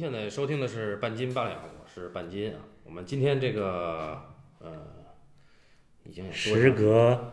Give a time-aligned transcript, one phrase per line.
[0.00, 2.56] 您现在收听的是半斤八两，我是半斤啊。
[2.86, 4.18] 我们今天这个
[4.58, 4.70] 呃，
[6.04, 7.32] 已经时隔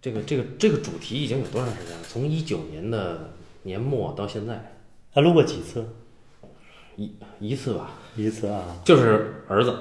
[0.00, 2.04] 这个这个这个主题已经有多长时间了？
[2.04, 3.32] 从一九年的
[3.64, 4.72] 年末到现在，
[5.12, 5.84] 他录过几次？
[6.94, 9.76] 一一次吧，一次啊，就是儿子，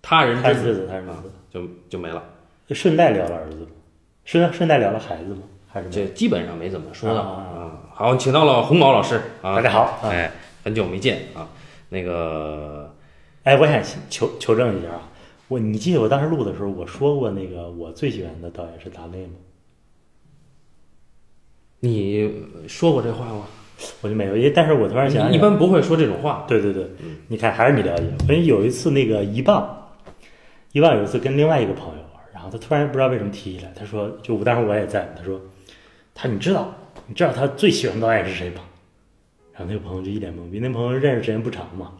[0.00, 1.30] 他人儿子，他儿啊子。
[1.50, 2.24] 就就没了，
[2.70, 3.66] 顺带聊了儿子吗？
[4.24, 5.42] 顺顺带聊了孩子吗？
[5.68, 7.82] 还是没有这基本上没怎么说到啊啊。
[7.92, 11.48] 好，请到了红毛老师啊，大家好啊哎，很久没见啊。
[11.88, 12.94] 那个
[13.44, 15.08] 哎，我想求求证一下啊，
[15.48, 19.32] 我你记得我当时录的时候，我说过那个我最喜欢的导演是达内吗？
[21.80, 22.30] 你
[22.66, 23.46] 说过这话吗？
[24.00, 26.44] 我就没有，因为但是我突然想一般不会说这种话。
[26.48, 26.84] 对对对，
[27.28, 28.04] 你看还是你了解。
[28.22, 29.94] 因为有一次那个一棒，
[30.72, 35.40] 一棒有一次跟另外一个朋友玩，然后他突然不知道为什么提起来，他说就我当时我也在，他说
[36.12, 36.74] 他你知道
[37.06, 38.62] 你知道他最喜欢的导演是谁吗？
[39.58, 41.90] 然后那个朋友就一脸懵逼，那朋友认识时间不长嘛，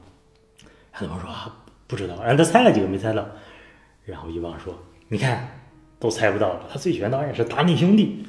[0.92, 1.56] 然后那朋友说啊
[1.88, 3.26] 不知道，然后他猜了几个没猜到，
[4.04, 4.72] 然后一棒说
[5.08, 5.48] 你看
[5.98, 8.24] 都猜不到了，他最喜欢的导演是达尼兄弟。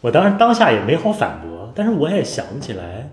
[0.00, 3.10] 我当时当下也没好反驳，但是我也想不起来。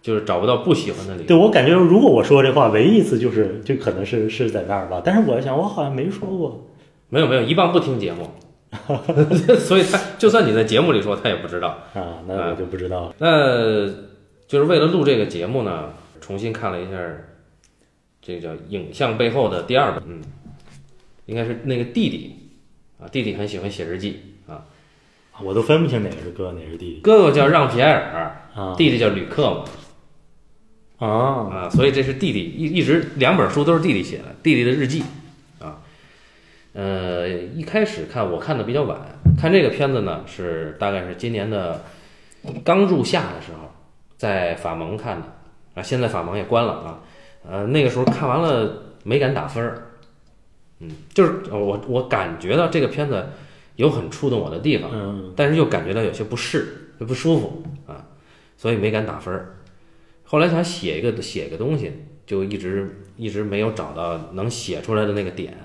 [0.00, 1.26] 就是找不到不喜欢的理由。
[1.26, 5.02] 对我感觉，如果我说这话，唯一一次就是就可能是是在那儿吧。
[5.04, 6.64] 但是我想，我好像没说过。
[7.08, 8.30] 没有没有，一棒不听节目，
[9.58, 11.76] 所以他就算你在节目里说，他也不知道。
[11.94, 13.14] 啊，那我就不知道了。
[13.18, 13.88] 那
[14.48, 15.92] 就是为了录这个节目呢，
[16.22, 16.98] 重新看了一下
[18.22, 20.22] 这个叫影像背后的第二本，嗯，
[21.26, 22.34] 应该是那个弟弟
[22.98, 24.64] 啊，弟弟很喜欢写日记啊，
[25.42, 27.00] 我都分不清哪个是哥，哪个是弟弟。
[27.00, 28.74] 哥哥叫让皮埃尔，啊。
[28.76, 31.08] 弟弟叫吕克嘛，啊。
[31.52, 35.02] 啊，所以这是弟弟一一直两本书都是弟弟写的，弟弟的日记
[35.60, 35.82] 啊。
[36.72, 38.98] 呃，一开始看我看的比较晚，
[39.38, 41.84] 看这个片子呢是大概是今年的
[42.64, 43.70] 刚入夏的时候，
[44.18, 45.26] 在法蒙看的
[45.74, 47.00] 啊，现在法蒙也关了啊。
[47.48, 49.92] 呃，那个时候看完了没敢打分儿，
[50.80, 53.24] 嗯，就是呃我我感觉到这个片子
[53.76, 58.04] 有很触动我的地方，嗯但是又感觉到有些不适，不舒服啊，
[58.56, 59.54] 所以没敢打分儿。
[60.24, 61.92] 后来想写一个写一个东西，
[62.26, 65.56] 就一直一直没有找到能写出来的那个点，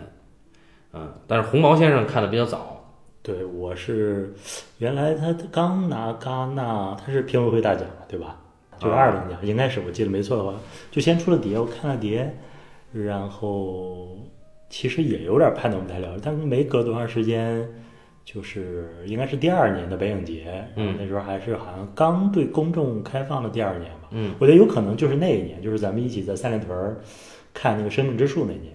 [0.91, 4.33] 啊，但是红毛先生看的比较早，对，我是
[4.77, 8.39] 原来他他刚拿戛纳，他是评委会大奖，对吧？
[8.83, 10.53] 就是二等奖，应该是我记得没错的话，
[10.91, 12.35] 就先出了碟，我看了碟，
[12.91, 14.17] 然后
[14.69, 17.67] 其实也有点判断不太了，但是没隔多长时间，
[18.25, 20.95] 就是应该是第二年的北影节，嗯。
[20.99, 27.01] 那时候还是好像刚对公众开放的第二年吧，嗯，我觉得有可能就是那一年，就是咱们一起在三里屯儿
[27.53, 28.73] 看那个《生命之树》那年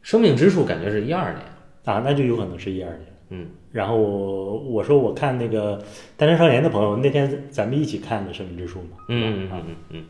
[0.00, 1.44] 生命之树感觉是一二年，
[1.84, 3.11] 啊，那就有可能是一二年。
[3.34, 5.78] 嗯，然后我我说我看那个
[6.16, 9.62] 《单身少年》的朋友，那天咱们一起看的《生命之树》嘛，嗯嗯啊。
[9.66, 9.76] 嗯嗯。
[9.90, 10.04] 嗯，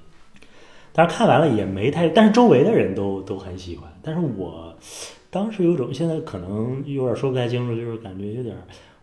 [0.93, 4.77] 但是看完了也没太，但是周围的人都都很喜欢，但是我
[5.31, 8.57] 当时有种现在可能有点说不太清楚，就是感觉有点，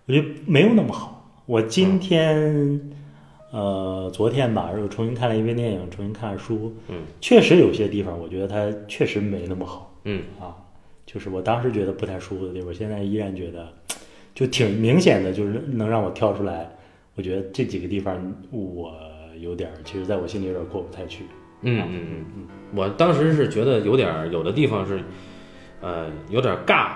[0.06, 1.16] 我觉得没有那么好。
[1.46, 2.80] 我今天、
[3.52, 10.22] 呃昨天吧，又重新看了一遍电影，重新看了书，嗯，确实有些地方我觉得它确实没那么好嗯。
[10.40, 10.54] 啊，
[11.08, 13.68] 就是我当时觉得不太舒服的地方，现在依然觉得
[14.40, 16.66] 就挺明显的，就是能让我跳出来。
[17.16, 18.16] 我觉得这几个地方
[18.52, 18.94] 我
[19.42, 21.26] 有点儿，其实在我心里有点儿过不太去。
[21.62, 25.02] 嗯嗯嗯嗯，我当时是觉得有点儿有的地方是，
[25.82, 26.88] 呃，有点尬，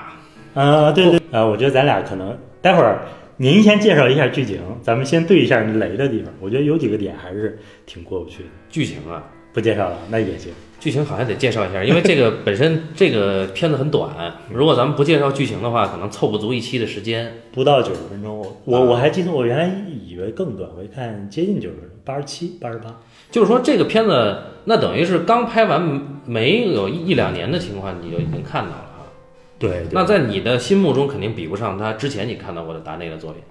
[0.54, 3.02] 啊，对对，啊，我觉得咱俩可能待会儿
[3.36, 6.34] 您先介绍一下剧情，咱们先对一下雷的地方。
[6.40, 8.50] 我觉得有几个点还是挺过不去的。
[8.70, 10.54] 剧情啊，不介绍了，那也行。
[10.84, 17.32] 剧情好像得介绍一下，因为这个 本身这个片子很短，如果咱们不介绍剧情的话，可能凑不足一期的时间。
[17.54, 19.74] 不到九十分钟，我我我还记得我原来
[20.06, 22.94] 以为更短，我一看接近九十分钟，八十七、八十八。
[23.32, 25.82] 就是说，这个片子那等于是刚拍完
[26.26, 29.08] 没有一一两年的情况，你就已经看到了啊。
[29.58, 33.42] 对，对那在你的心目中肯定比不上他之前你看到过的达内的作品。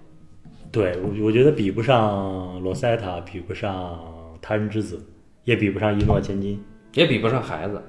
[0.71, 3.99] 对我我觉得比不上罗塞塔，比不上
[4.43, 5.03] 他人之子，
[5.45, 6.63] 也比不上一诺千金。
[6.95, 7.83] 也比不上孩子，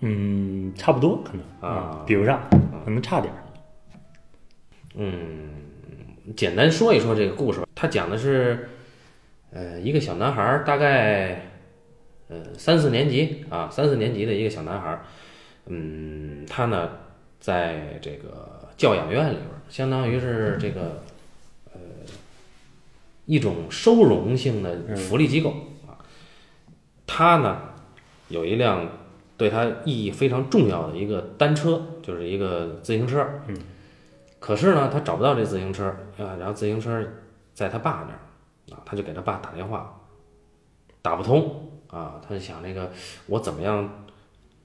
[0.00, 2.40] 嗯，差不多可能啊比不上，
[2.84, 3.42] 可能差点儿。
[4.94, 5.50] 嗯，
[6.36, 7.66] 简单说一说这个故事吧。
[7.74, 8.68] 他讲的是，
[9.50, 11.42] 呃，一个小男孩儿，大概
[12.28, 15.04] 呃三四年级啊，三四年级的一个小男孩儿，
[15.66, 16.90] 嗯，他呢
[17.40, 21.02] 在这个教养院里边儿，相当于是这个
[21.72, 21.80] 呃
[23.26, 25.75] 一种收容性的福利机构啊。
[27.06, 27.58] 他呢
[28.28, 28.86] 有一辆
[29.36, 33.26] 对他意义非常重要的一个单车，就是一个自行车。
[33.46, 33.56] 嗯。
[34.38, 35.86] 可是呢，他找不到这自行车
[36.18, 37.04] 啊，然后自行车
[37.52, 38.20] 在他爸那儿
[38.76, 39.98] 啊，他就给他爸打电话，
[41.02, 42.92] 打不通啊，他就想那个
[43.26, 43.88] 我怎么样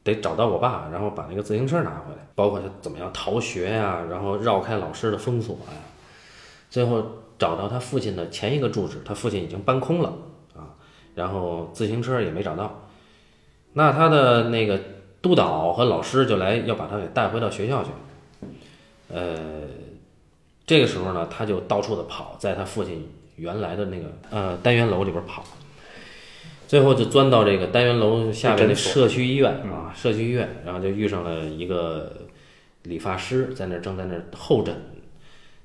[0.03, 5.77] 得找到我爸，然后把那个自行车拿回来，包括他怎么样逃学呀、然后绕开老师的封锁呀、
[6.69, 7.03] 最后
[7.39, 10.13] 找到他父亲的前一个住址，他父亲已经搬空了啊，
[11.15, 12.87] 然后自行车也没找到，
[13.73, 14.79] 那他的那个
[15.21, 17.89] 督导和老师就来要把他给带回到学校去，
[19.13, 19.37] 呃，
[20.65, 25.43] 这个时候呢，他就到处的跑，在他父亲原来的那个呃单元楼里边跑，
[26.67, 32.11] 最后就钻到这个单元楼下面的社区医院啊，社区医院，然后就遇上了一个
[32.83, 34.73] 理发师，在那儿正在那儿候诊，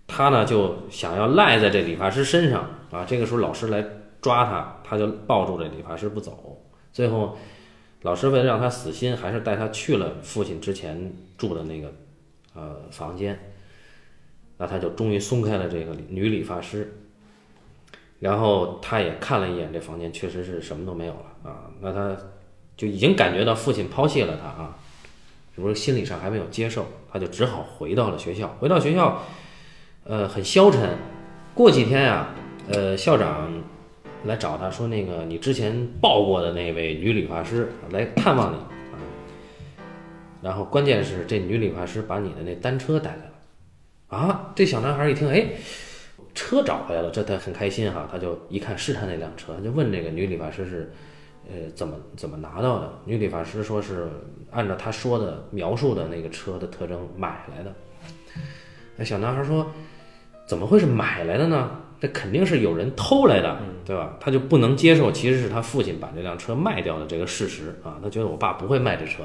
[0.06, 3.84] 他呢就想要赖在这理发师身上啊，这个时候老师来
[4.26, 6.60] 抓他，他就抱住这理发师不走，
[6.92, 7.38] 最后
[8.02, 11.92] 老师为了让他死心，还是带他去了父亲之前住的那个
[12.52, 13.38] 呃房间。
[14.58, 16.92] 那他就终于松开了这个女理发师，
[18.18, 21.70] 然后他也看了一眼这房间，确实是什么都没有了啊。
[21.80, 22.16] 那他
[22.76, 24.76] 就已经感觉到父亲抛弃了他啊，
[25.54, 28.48] 只不过心理上还没有接受，他就只好回到了学校。
[28.58, 29.22] 回到学校，
[30.02, 30.98] 呃，很消沉。
[31.54, 32.28] 过几天呀、
[32.68, 33.50] 呃，校长
[34.26, 38.98] 来找他说，那个你之前抱过的那位女理发师来看望你啊。
[40.42, 43.32] 然后关键是这女理发师把你的那单车带来了。
[44.08, 45.46] 啊，这小男孩一听，哎，
[46.34, 50.92] 车找回来了，这他很开心哈，他就一看是他那辆车，就问这个女理发师是，
[51.48, 52.92] 呃，怎么怎么拿到的？
[53.04, 54.08] 女理发师说是
[54.52, 57.72] 按照他说的描述的那个车的特征买来的。
[58.96, 59.66] 那小男孩说，
[60.46, 61.70] 怎么会是买来的呢？
[62.00, 64.16] 这肯定是有人偷来的，对吧？
[64.20, 69.22] 他就不能接受其实是他父亲把这辆车卖掉的这个事实啊，他觉得我爸不会卖这车。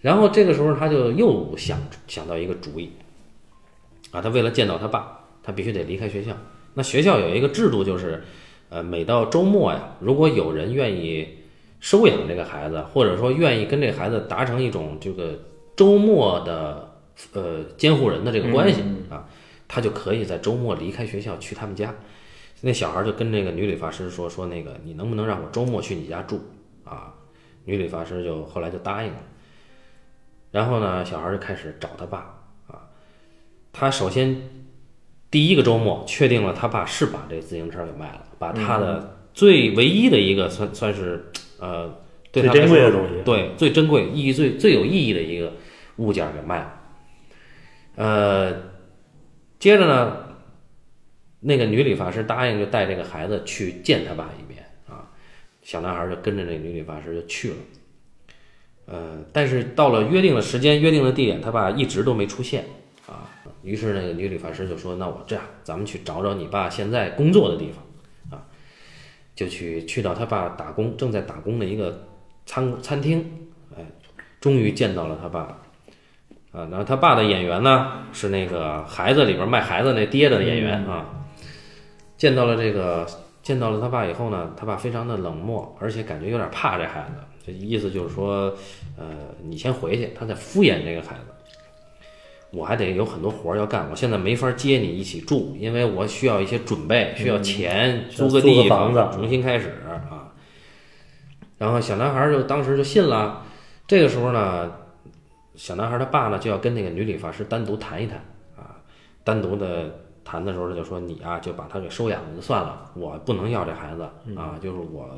[0.00, 2.90] 然后这个时候他就又想想到一个主意，
[4.10, 6.32] 啊，他为了见到他爸，他必须得离开学校。
[6.74, 8.22] 那学校有一个制度，就是，
[8.68, 11.26] 呃，每到周末呀，如果有人愿意
[11.80, 15.38] 收养这个孩子，或者说愿意跟这个孩子达成一种这个
[15.76, 16.92] 周末的
[17.32, 19.28] 呃监护人的这个关系啊，
[19.72, 21.94] 他就可以在周末离开学校去他们家。
[22.62, 26.40] 那小孩就跟这个女理发师说说那个你能不能让我周末去你家住
[26.84, 27.14] 啊？
[27.64, 29.18] 女理发师就后来就答应了。
[30.50, 32.18] 然后呢，小孩就开始找他爸
[32.66, 32.90] 啊。
[33.72, 34.36] 他首先
[35.30, 41.96] 第一个周末确定了他爸是把这自行车给卖了，把他的最唯一的一个算算是呃
[42.32, 45.52] 对他最珍贵的东西对最珍贵、意义最最有意义的一个
[45.96, 46.74] 物件给卖了。
[47.96, 48.69] 呃，
[49.60, 50.16] 接着呢，
[51.38, 55.12] 那个女理发师答应就带这个孩子去见他爸一面啊。
[55.62, 57.56] 小男孩就跟着那女理发师就去了。
[58.86, 62.64] 呃，但是到了约定的时间、约定的地点，他爸一直都没出现
[63.06, 63.30] 啊。
[63.62, 68.42] 于是那个女理发师就说：“那我这样，咱们去找找你爸现在工作的地方啊。”
[69.36, 72.08] 就去去到他爸打工正在打工的一个
[72.46, 73.84] 餐餐厅，哎，
[74.40, 75.62] 终于见到了他爸。
[76.52, 81.06] 啊，然后他爸的演员呢是那个《孩子》里边卖孩子那爹的演员啊。
[82.16, 83.06] 见到了这个，
[83.42, 87.22] 见到了他爸以后呢，他爸非常的冷漠，而且感觉有点怕这孩子。
[87.46, 88.52] 这意思就是说，
[88.98, 89.06] 呃，
[89.42, 91.32] 你先回去，他在敷衍这个孩子。
[92.52, 100.34] 我还得有很多活儿要干，我现在没法接你一起住，因为我需要一些准备，需要钱，租个地方，房子重新开始啊。
[101.56, 103.42] 然后小男孩儿就当时就信了。
[103.86, 104.70] 这个时候呢，
[105.60, 108.16] 小男孩儿他爸呢就要跟那个女理发师单独谈一谈
[108.56, 108.80] 啊，
[109.22, 114.02] 单独的谈的时候他就说你啊就把他给收养了就算了，我不能要这孩子
[114.34, 115.14] 啊，就是我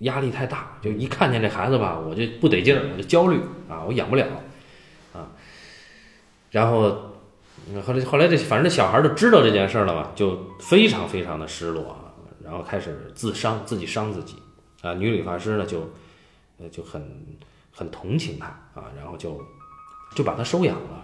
[0.00, 4.26] 压力太大，就一看见这孩子吧，我就不得劲儿，我就焦虑啊，我养不了
[5.14, 5.32] 啊。
[6.50, 7.14] 然后
[7.72, 12.12] 嗯后来后来这反正这小孩儿就知道这件事儿了嘛，就非常非常的失落啊，
[12.44, 14.36] 然后开始自伤，自己伤自己
[14.82, 14.92] 啊。
[14.92, 15.90] 女理发师呢就
[16.58, 17.02] 呃就很
[17.72, 19.42] 很同情他啊，然后就
[20.14, 21.02] 就把他收养了。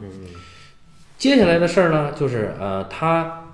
[1.18, 3.44] 接下来的事儿呢，就是呃他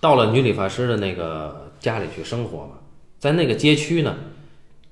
[0.00, 2.78] 到了女理发师的那个家里去生活嘛，
[3.18, 4.16] 在那个街区呢，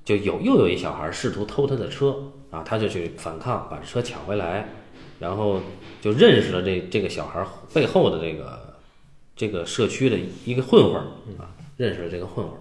[0.03, 4.69] 就有又有一小孩试图偷他的车啊，他就去反抗，把车抢回来，
[5.19, 5.61] 然后
[6.01, 8.77] 就认识了这这个小孩背后的这个
[9.35, 11.05] 这个社区的一个混混儿
[11.37, 12.59] 啊，认识了这个混混儿。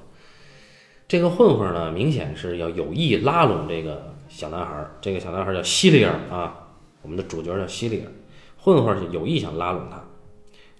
[1.06, 4.90] 这个混混儿呢，明显是要有意拉拢这个小男孩儿。
[5.00, 6.68] 这个小男孩叫西里尔啊，
[7.02, 8.10] 我们的主角叫西里尔。
[8.58, 10.02] 混混儿是有意想拉拢他，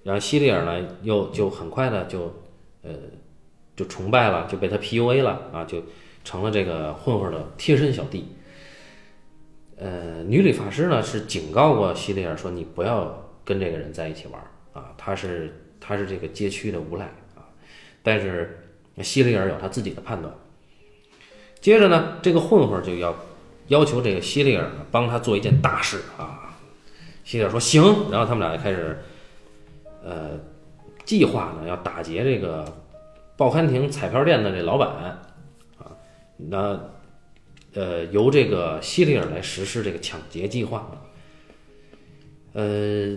[0.03, 2.35] 然后西里尔呢，又就很快的就
[2.83, 2.91] 呃
[3.77, 5.83] 就崇拜了，就被他 PUA 了啊，就
[6.25, 8.27] 成了这个混混儿的贴身小弟。
[9.77, 17.05] 呃，女理发师呢是警告过西里尔说，你不要跟这个人在一起玩儿啊，他是他是这个街区的无赖
[17.37, 17.45] 啊。
[18.03, 18.65] 但是
[19.03, 20.33] 西里尔有他自己的判断。
[21.61, 23.15] 接着呢，这个混混就要
[23.69, 26.57] 要求这个希里尔呢帮他做一件大事啊。
[27.25, 28.99] 希里尔说行，然后他们俩就开始，
[30.05, 30.39] 呃，
[31.05, 32.65] 计划呢要打劫这个
[33.37, 34.89] 报刊亭彩票店的这老板
[35.79, 35.89] 啊，
[36.37, 36.79] 那
[37.75, 40.91] 呃由这个希里尔来实施这个抢劫计划。
[42.53, 43.17] 呃，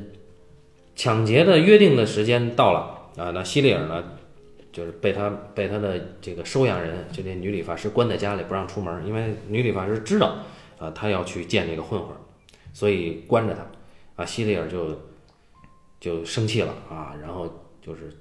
[0.95, 4.03] 抢劫的约定的时间到了啊，那希里尔呢？
[4.77, 10.37] 就是被他被他的这个收养人，就那女理发师关在家里不让出门，因为女理发师知道，
[10.77, 12.15] 啊，他要去见这个混混，
[12.73, 13.65] 所以关着他。
[14.21, 14.95] 啊，希利尔就
[15.99, 18.15] 就生气了啊，然后就是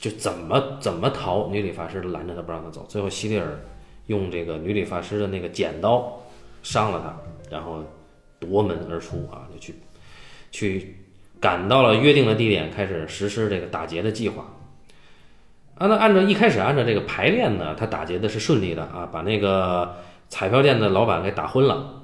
[0.00, 2.86] 就怎么怎么逃，女理发师拦着他不让他走。
[2.88, 3.58] 最后希利尔
[4.06, 6.22] 用这个女理发师的那个剪刀
[6.62, 7.82] 伤了他，然后
[8.38, 9.74] 夺门而出啊，就去
[10.52, 10.94] 去
[11.40, 14.54] 赶到了约定的地点，开始实施这个打劫的计划。
[15.78, 19.94] 啊，那按照一开始按照这个排练呢，他打劫的是顺利的啊，把那个
[20.28, 22.02] 彩票店的老板给打昏了，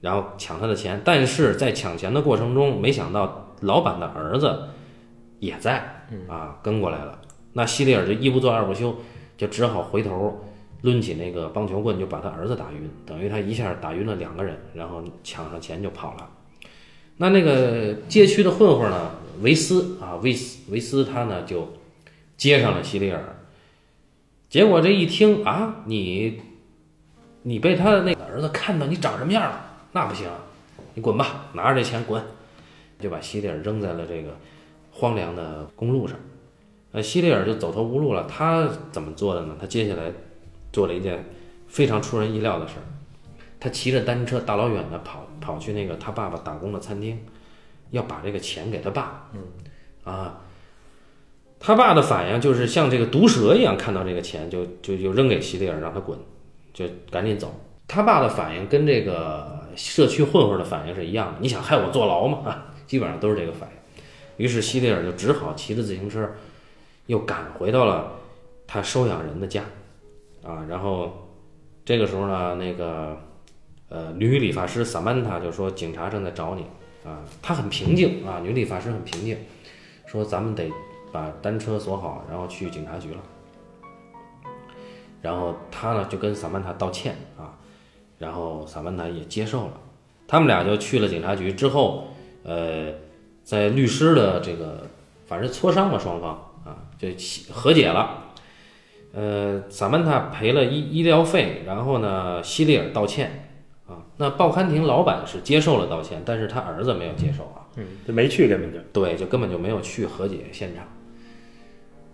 [0.00, 1.02] 然后抢他的钱。
[1.04, 4.70] 但是在抢钱的过程中，没想到老板的儿子
[5.38, 7.18] 也在啊，跟过来了。
[7.52, 8.96] 那希利尔就一不做二不休，
[9.36, 10.42] 就只好回头
[10.80, 16.26] 抡起那个棒球棍，就把他儿子打晕，等于他一下打晕了两个人，然后抢上钱就跑了。
[17.18, 19.10] 那那个街区的混混呢，
[19.42, 21.68] 维斯啊，维斯维斯他呢就。
[22.44, 23.24] 接上了希利尔，
[24.50, 26.42] 结果这一听啊，你
[27.40, 29.64] 你被他的那个儿子看到你长什么样了？
[29.92, 30.28] 那不行，
[30.92, 32.22] 你滚吧，拿着这钱滚，
[33.00, 34.36] 就把希利尔扔在了这个
[34.92, 36.18] 荒凉的公路上。
[36.92, 38.24] 呃，希利尔就走投无路了。
[38.24, 39.56] 他怎么做的呢？
[39.58, 40.12] 他接下来
[40.70, 41.24] 做了一件
[41.66, 42.84] 非常出人意料的事儿。
[43.58, 47.18] 他骑着单车大老远的跑跑去那个他爸爸打工的餐厅，
[47.90, 49.30] 要把这个钱给他爸。
[49.32, 49.40] 嗯，
[50.04, 50.40] 啊。
[51.66, 56.18] 他爸的反应就是像这个毒蛇一样，看到这个钱就就就扔给希利尔，让他滚，
[56.74, 57.58] 就赶紧走。
[57.88, 62.64] 他爸的反应跟这个社区混混的反应是一样的，你想害我坐牢吗？
[62.86, 64.44] 基本上都是这个反应。
[64.44, 66.28] 于是希利尔就只好骑着自行车，
[67.06, 68.12] 又赶回到了
[68.66, 69.62] 他收养人的家，
[70.42, 71.30] 啊，然后
[71.82, 73.16] 这个时候呢，那个
[73.88, 76.66] 呃女理发师萨曼塔就说警察正在找你，
[77.08, 79.38] 啊，她很平静啊，女理发师很平静，
[80.04, 80.70] 说咱们得。
[81.14, 83.20] 把单车锁好，然后去警察局了。
[85.22, 87.54] 然后他呢就跟萨曼塔道歉啊，
[88.18, 89.72] 然后萨曼塔也接受了。
[90.26, 92.08] 他们俩就去了警察局之后，
[92.42, 92.92] 呃，
[93.44, 94.88] 在律师的这个
[95.24, 96.30] 反正磋商了双方
[96.64, 97.06] 啊，就
[97.52, 98.24] 和解了。
[99.12, 103.48] 呃，萨曼塔赔了医医疗费，然后呢，希利尔道歉
[103.86, 104.02] 啊。
[104.16, 110.84] 那报刊亭老板是接受了道歉，但是他儿子没有接受啊，嗯，就没去根本就对，就根本就没有去和解现场。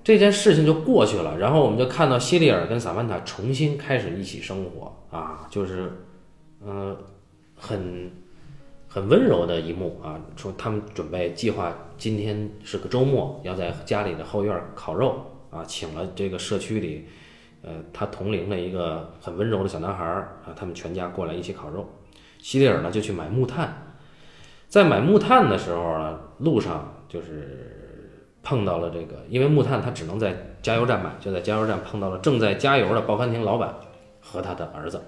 [0.02, 5.92] 这件事情就过去了，然后我们就看到希利尔跟萨曼塔重新开始一起生活啊，就是，
[6.64, 6.97] 嗯，
[7.54, 8.11] 很
[8.88, 10.19] 很温柔的一幕啊。
[10.37, 17.07] 说他们准备计划今天是个周末，要在家里的后院烤肉啊，请了这个社区里，
[17.61, 21.87] 呃，他同龄的一个很温柔的小男孩啊，他们全家过来一起烤肉。
[22.38, 23.95] 希利尔呢就去买木炭，
[24.66, 27.69] 在买木炭的时候呢，路上就是。
[28.42, 33.75] 碰到了这个，因为木炭他只能在加油站买，就在加油站碰到了正在加油的报刊亭老板
[34.20, 35.00] 和他的儿子。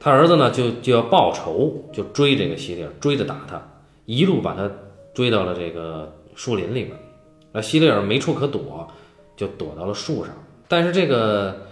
[0.00, 3.62] 他儿子呢就就要报仇，就追这个希利尔，追着打他，
[4.04, 4.68] 一路把他
[5.14, 6.92] 追到了这个树林里面。
[7.52, 8.88] 那希利尔没处可躲，
[9.36, 10.34] 就躲到了树上。
[10.66, 11.66] 但是这个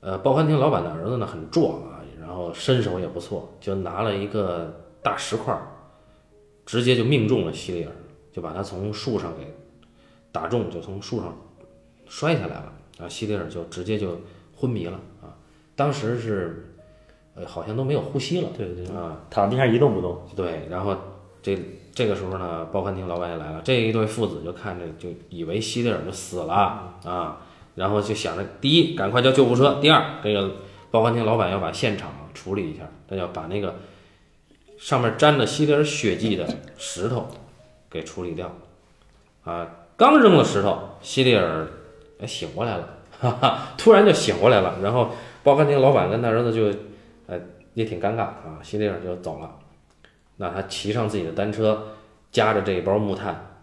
[0.00, 4.72] 呃报刊亭老板的儿子呢很壮啊，然后身手也不错，就拿了一个
[5.02, 5.54] 大石块，
[6.64, 7.90] 直接就命中了希利尔，
[8.32, 9.44] 就把他从树上给。
[10.34, 11.32] 打中就从树上
[12.08, 13.08] 摔下来了然后！
[13.08, 14.20] 希利尔就直接就
[14.56, 15.30] 昏迷了啊！
[15.76, 16.74] 当时是
[17.36, 20.26] 呃好像都没有呼吸了，对对啊，躺地上一动不动。
[20.34, 20.96] 对，然后
[21.40, 21.56] 这
[21.94, 26.52] 这个时候呢，报刊亭老板也来了，这一对父子就看着就以为希利尔就死了
[27.04, 27.40] 啊，
[27.76, 30.56] 然后就想着第一赶快叫救护车，第二这个
[30.90, 33.76] 报刊亭老板要把现场处理一下，他要把那个
[34.78, 36.44] 上面沾着希利尔血迹的
[36.76, 37.28] 石头
[37.88, 38.52] 给处理掉
[39.44, 39.68] 啊。
[39.96, 41.66] 刚扔了石头，希利尔
[42.20, 44.78] 哎醒过来了，哈哈，突然就醒过来了。
[44.82, 45.10] 然后
[45.42, 46.76] 报刊亭老板跟他儿子就，
[47.26, 47.38] 呃，
[47.74, 48.58] 也挺尴尬啊。
[48.62, 49.54] 希利尔就走了，
[50.36, 51.86] 那他骑上自己的单车，
[52.32, 53.56] 夹着这一包木炭，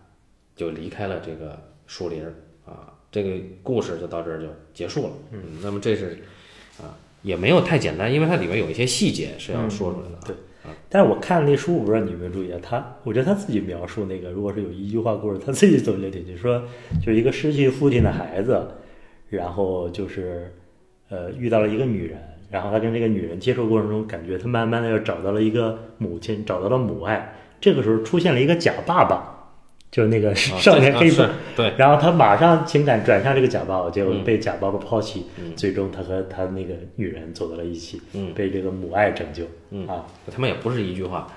[0.55, 2.25] 就离开了这个树林
[2.65, 2.93] 啊。
[3.11, 5.13] 这个故事就到这儿就结束了。
[5.31, 6.23] 嗯，那么这是
[6.79, 10.17] 啊，也没有太简单，因为它里面有一些细节是要说出来的。
[10.25, 10.35] 对。
[10.93, 12.59] 但是我看那书，我不知道你有没有注意啊？
[12.61, 16.61] 他，我觉得他自己描述那个，如果是有一句话故事，他自己总结挺就说，
[16.99, 18.67] 就是一个失去父亲的孩子，
[19.29, 20.53] 然后就是
[21.07, 22.19] 呃遇到了一个女人，
[22.49, 27.35] 然后他跟这个女人接触过程中，感觉他慢慢的又找到了一个母亲，找到了母爱。
[27.61, 29.40] 这个时候出现了一个假爸爸，
[29.91, 34.23] 就是那个啊 少年黑子这啊，对，然后他马上情感转向这个假爸爸，结果嗯。
[34.23, 35.51] 被假爸爸抛弃，嗯。
[35.55, 38.31] 最终他和他那个女人走到了一起，嗯。
[38.33, 39.43] 被这个母爱拯救。
[39.71, 39.85] 嗯。
[39.87, 41.27] 啊，他们也不是一句话，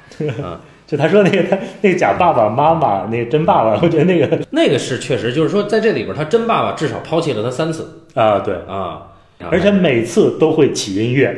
[0.42, 8.02] 啊， 就他说那个他那个假爸爸妈妈那个真爸爸，我觉得那个 那个是确实，就是说在这里边，他真爸爸至少抛弃了他三次。
[8.14, 9.08] 啊对，啊，
[9.50, 11.36] 而且每次都会起音乐。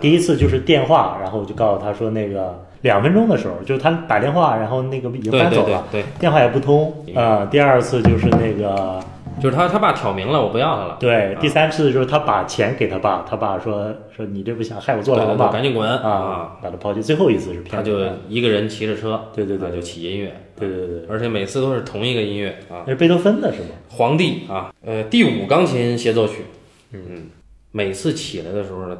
[0.00, 8.98] 第一次就是电话，然后我就告诉他说那个两分钟的时候，就是他打电话，然后那个已经搬走了，对，电话也不通啊、第二次就是那个
[9.40, 11.40] 就是他他爸挑明了，我不要他了，对，啊。
[11.40, 15.48] 第三次就是他把钱给他爸，他爸说说你这不想害我坐牢吗？
[15.52, 15.88] 赶紧滚。
[15.88, 17.02] 啊，把他抛弃。
[17.02, 23.68] 最后一次是他就一个人骑着车，对对对啊就起音乐，对对对对，而且每次都是同一个音乐啊，那是贝多芬的是吗？
[23.88, 26.44] 皇帝啊，呃，第五钢琴协奏曲，
[26.92, 27.28] 嗯。
[27.72, 28.98] 每次起来的时候呢，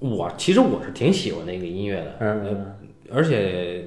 [0.00, 2.66] 我其实我是挺喜欢那个音乐的，嗯嗯
[3.12, 3.84] 而且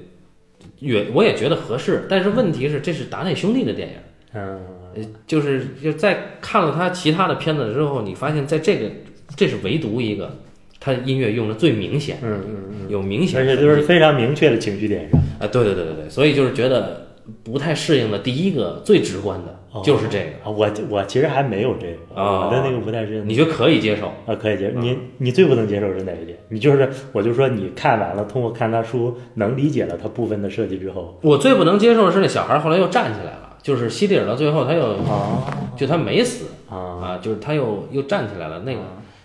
[0.78, 3.94] 也我也觉得合适，但是问题是这是达内兄弟的电影。
[4.34, 4.60] 嗯
[4.94, 8.90] 呃，就是就在看了他其他的片子之后，你发现在这个
[9.36, 10.36] 这是唯独一个
[10.78, 15.20] 他音乐用的最明显，嗯嗯嗯，有明显而且都是非常明确的情绪点上。
[15.40, 17.07] 啊，对对对对对，所以就是觉得
[17.44, 19.82] 不太适应的第一个最直观的哦。
[19.84, 23.28] 就是这个，啊，我我其实还没有这个，哦我的那个不太适应。
[23.28, 24.08] 你觉得可以接受？
[24.26, 24.78] 啊，可以接受。
[24.80, 26.38] 你你最不能接受是哪一点？
[26.48, 38.80] 你就是我就说你看完了，通过看他书能理解了他部分的设计之后，我最不能接受的是那小孩后来又站起来了，就是希蒂尔到最后他又啊就他没死啊啊，就是他又又站起来了，那个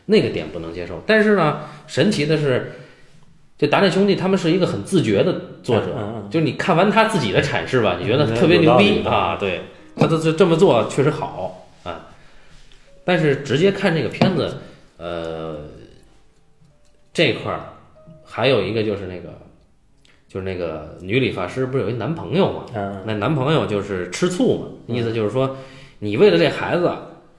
[0.06, 1.02] 那个点不能接受。
[1.06, 2.74] 但是呢，神奇的是，
[3.58, 9.62] 这达内兄弟他们是一个很自觉的作者，嗯嗯嗯就是你看完他自己的阐释吧，你觉得嗯特别牛逼啊，对，
[9.96, 12.08] 他这这这么做确实好啊。
[13.06, 14.58] 但是直接看这个片子，
[14.98, 15.60] 呃，
[17.14, 17.60] 这块儿
[18.26, 19.30] 还有一个就是那个，
[20.28, 22.66] 就是那个女理发师不是有一男朋友嘛？
[22.74, 25.56] 嗯那男朋友就是吃醋嘛，意思就是说，
[26.00, 26.88] 你为了这孩子，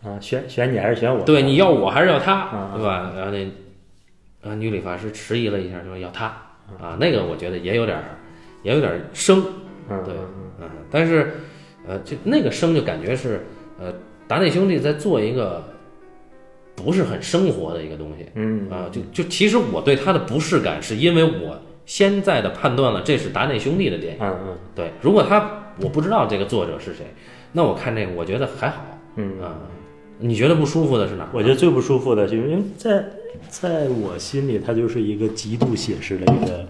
[0.04, 1.24] 啊，选选你还是选我？
[1.24, 3.10] 对，你要我还是要他，嗯对吧？
[3.16, 6.26] 然后那啊，女理发师迟疑了一下，说要他
[6.80, 8.04] 啊，那个我觉得也有点儿，
[8.64, 9.44] 也有点生，
[9.88, 10.12] 嗯对
[10.60, 11.34] 嗯，但是
[11.86, 13.44] 呃，就那个生就感觉是
[13.78, 13.94] 呃，
[14.26, 15.62] 达内兄弟在做一个
[16.74, 27.04] 不是很生活的一个东西嗯啊，就就其实我对他的不适感是因为我现在的判断了这是达内兄弟的电影，嗯嗯对，如果他我不知道这个作者是谁，
[27.52, 28.82] 那我看这个我觉得还好
[29.16, 29.54] 嗯啊。
[30.20, 31.28] 你觉得不舒服的是哪？
[31.32, 33.04] 我觉得最不舒服的就是因为在
[33.48, 36.64] 在我心里，他就是一个极度写实的一个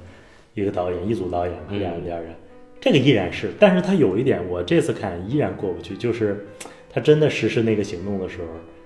[0.55, 1.79] 一个导演，一组导演嘛，嗯。
[1.81, 2.35] 两两人，
[2.81, 6.47] 这个依然是，但是他有一点我这次看依然过不去，就是
[6.90, 8.38] 他真的实施那个行动的时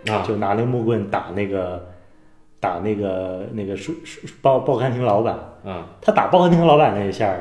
[0.06, 1.86] 候，啊，就拿那个木棍打那个
[2.60, 5.86] 打那个那个书书报报刊亭老板，啊。
[6.00, 7.36] 他打报刊亭老板那一下，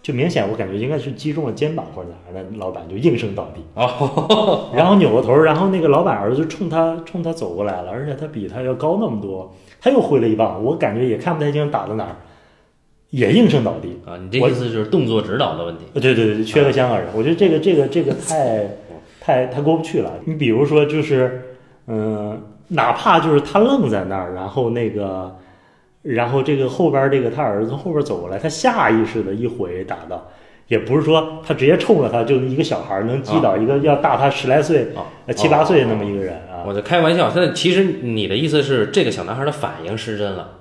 [0.00, 3.60] 就明显我感觉应该是击中了肩膀或者哪儿，那老板就应声倒地。
[3.74, 12.16] 哦， 然后扭过头，然后那个老板儿子冲他冲他走过来了，而且他比他要高那么多，他又挥了一棒，我感觉也看不太清打到哪儿，
[13.10, 14.00] 也应声倒地。
[14.04, 18.66] 啊，你这意思就是动作指导的问题呃对对对，缺个香港人，我觉得这个这个这个太
[19.20, 20.12] 太太过不去了。
[20.24, 25.36] 你比如说就是，嗯、哪怕就是他愣在那儿，然后那个，
[26.02, 30.28] 然后这个后边这个他儿子从后边走过来，他下意识的一回打到。
[30.68, 34.88] 也不是说他直接冲着他，就一个小孩儿能击倒一个要大他十来岁、
[35.34, 40.57] 七八岁那么一个人啊，我在开玩笑，但其实你的意思是这个小男孩的反应失真了。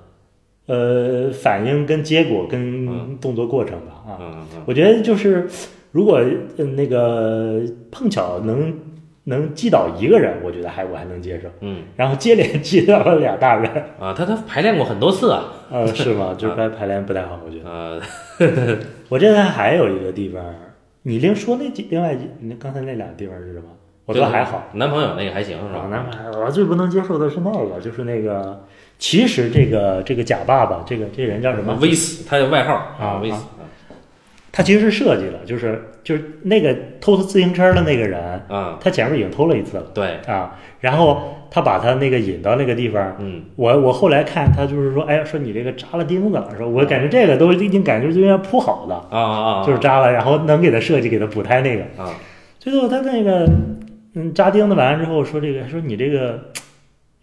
[0.68, 5.48] 呃，反应跟结果跟动作过程吧啊，嗯嗯我觉得就是
[5.92, 6.18] 如果
[6.58, 8.74] 呃那个碰巧能
[9.24, 15.46] 能击倒一个人，我觉得还我还能接受，嗯然后接连击倒了俩大人， 啊，他他排练过很多次啊。
[15.70, 16.34] 呃，是吗？
[16.38, 17.70] 就是排排练不太好，我觉得。
[17.70, 18.02] 呃，
[19.10, 20.42] 我这边还有一个地方，
[21.04, 23.66] 你另说那几另外几那刚才那俩地方是什么？
[24.06, 24.64] 我觉得还好。
[24.74, 25.88] 男朋友那个还行是吧？
[25.92, 28.64] 男朋友我最不能接受的是那个，就是那个，
[29.00, 31.78] 其实这个这个假爸爸，这个这人叫什么？
[31.82, 33.44] 威斯，他的外号啊威斯。
[34.52, 43.16] 他其实是设计了，就是就是那个偷他自行车的那个人，啊，他前面已经偷了一次了对，啊，然后他把他那个引到那个地方。
[43.20, 51.84] 嗯我我后来看他就是说，哎，说你这个扎了钉子了，说我感觉这个都已经感觉就应该铺好的，啊啊啊，就是扎了，然后能给他设计给他补胎那个。
[52.02, 52.16] 啊
[52.58, 53.48] 最后他那个
[54.16, 56.50] 嗯扎钉子完了之后说这个说你这个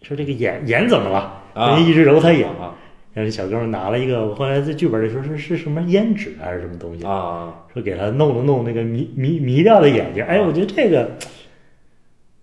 [0.02, 1.42] 说这个眼眼怎么了？
[1.54, 2.74] 啊，人家一直揉他眼，啊
[3.14, 10.24] 然后这小哥们拿了一个，我后来在剧本里说是是什么胭脂还是什么东西，啊说给他弄了弄那个迷迷迷掉的眼睛。
[10.24, 11.12] 哎，我觉得这个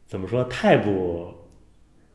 [0.07, 1.27] 怎么说太不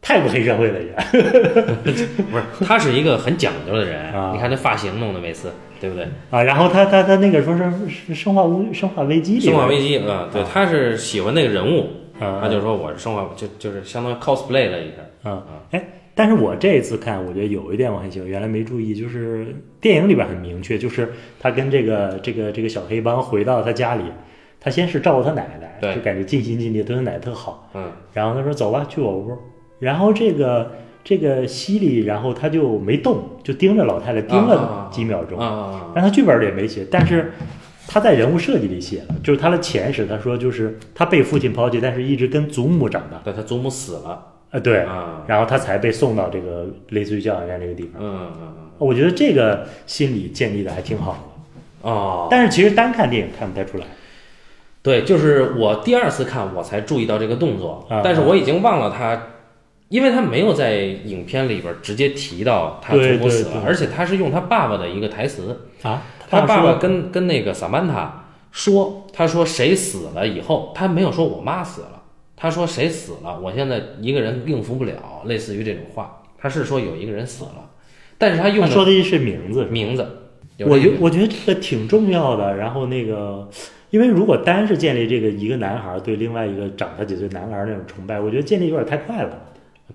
[0.00, 0.90] 太不黑社会了也。
[1.85, 4.11] 不是，他是一个很讲究的人。
[4.12, 6.09] 啊你看那发型弄的每次，对不对？
[6.30, 15.30] 啊，然后他他他那个说是是生化危生化危机生化危机啊，对，他是喜欢那个人物，啊，他就说我是生化，就就是相当于 cosplay 了一下。
[15.30, 15.85] 啊，哎，
[16.18, 24.02] 但是我这一次看，我觉得有一点我很喜欢，原来没注意，就是电影里边很明确，就是他跟这个这个这个小黑帮回到他家里，
[24.59, 25.94] 他先是照顾他奶奶，对。
[25.94, 29.37] 就感觉尽心尽力，对他奶奶特好，嗯，然后他说走吧，去我屋，
[29.79, 30.72] 然后这个
[31.05, 34.88] 这个西里，然后他就没动，就盯着老太太盯啊啊了啊。
[34.90, 35.92] 几秒钟，啊啊。
[35.94, 37.31] 然后他剧本里也没写，但是
[37.87, 44.33] 他在人物设计里写了，就是他的前世，他说就是他被父亲抛弃，但是一直跟祖母长大，对他祖母死了。
[44.50, 47.94] 啊，对，啊，然后他才被送到这个类似于教养院这个地方。
[48.00, 48.70] 嗯嗯嗯。
[48.78, 53.87] 我觉得这个心理建立的还挺好的，哦，但是其实单看电影看不太出来。
[54.82, 59.28] 对，就是我第二次看我才注意到这个动作，啊但是我已经忘了他，
[59.88, 71.95] 因为他没有在影片里边直接提到他祖对对母死了，而且他是用他爸爸的一个台词，啊，他爸爸跟跟那个萨曼塔说，他说谁死了以后，他没有说我妈死了，
[72.37, 77.70] 他说谁死了，我现在一个人应付不了，类似于这种话，他是说有一个人死了，
[78.18, 80.07] 但是他用的他说的是名字，名字，
[80.61, 82.57] 我觉我觉得这个挺重要的。
[82.57, 83.49] 然后那个，
[83.90, 89.42] 因为如果单是建立这个一个男孩对另外一个长他几岁男孩那种崇拜，我觉得建立有点太快了。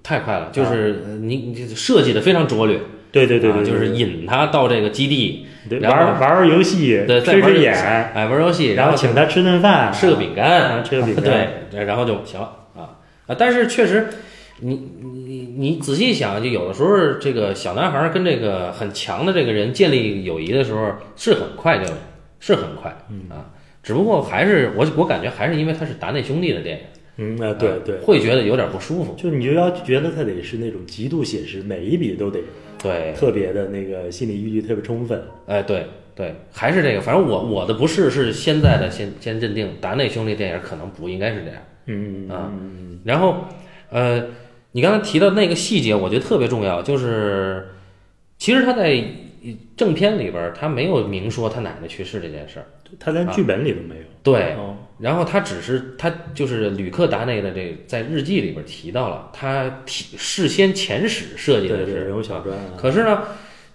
[0.01, 2.79] 太快了，就是呃你你设计的非常拙劣。
[3.11, 5.45] 对对对就是引他到这个基地，
[5.81, 7.73] 玩玩玩游戏，对，再玩游戏吃吃眼，
[8.13, 12.97] 哎，玩游戏，然后后请他吃顿饭，吃个饼干，啊，吃个饼 干，对，然后就行了啊
[13.27, 13.35] 啊！
[13.37, 14.07] 但是确实，
[14.59, 21.85] 你你你仔细想，就有的时候这个小男孩跟这个很强的这个人建立友谊的时候，是很快就，
[22.39, 22.91] 是很快
[23.29, 23.51] 啊。
[23.83, 26.83] 只不过还是我我感觉还是因为他是达内兄弟的电影，
[27.17, 29.15] 嗯啊，对对，会觉得有点不舒服。
[29.15, 32.39] 就你就要觉得他得是那种极度写实，每一笔都得
[32.79, 35.23] 对，特别的那个心理依据特别充分。
[35.47, 37.01] 哎，对对，还是这个。
[37.01, 41.61] 反正我我的不是是现在的先先认定达内兄弟电影可能不应该是这样。
[41.85, 42.51] 嗯嗯啊
[43.03, 43.45] 然后，
[43.89, 44.23] 呃，
[44.73, 47.69] 你刚才提到那个细节，我觉得特别重要，就是
[48.37, 49.03] 其实他在
[49.75, 52.65] 正片里边他没有明说他奶奶去世这件事儿，
[52.99, 54.03] 他连剧本里都没有。
[54.21, 62.73] 对，哦，然后他只是他就是吕克达内的这在日记里边提到了，他提事先前史设计的是人物小传啊。
[62.77, 63.23] 可是呢，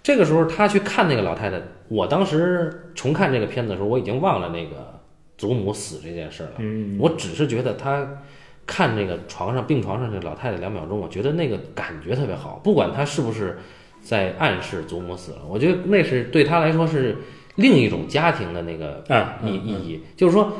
[0.01, 5.01] 这个时候他去看那个老太太，我当时重看这个片子的时候，我已经忘了那个
[5.37, 6.51] 祖母死这件事了。
[6.59, 8.23] 嗯，我只是觉得他
[8.65, 13.59] 看那个床上病床上这老太太两秒钟，我觉得那个感觉特别好，不管他是不是
[14.01, 17.17] 在暗示祖母死了，我觉得那是对他来说是
[17.55, 20.53] 另一种家庭的那个啊，意意义，就是说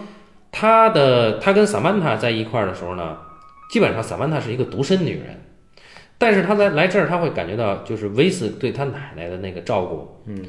[0.52, 3.18] 他的他跟萨曼塔在一块儿的时候呢，
[3.70, 5.42] 基本上萨曼塔是一个独身女人，
[6.18, 10.44] 但是他在来这儿他会感觉到就是威斯对他奶奶的那个照顾，嗯。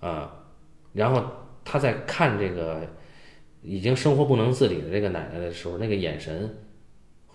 [0.00, 0.30] 啊，
[0.92, 1.24] 然后
[1.64, 2.82] 他在看这个
[3.62, 6.54] 已经生活不能自理的这个奶奶的时候，那个眼神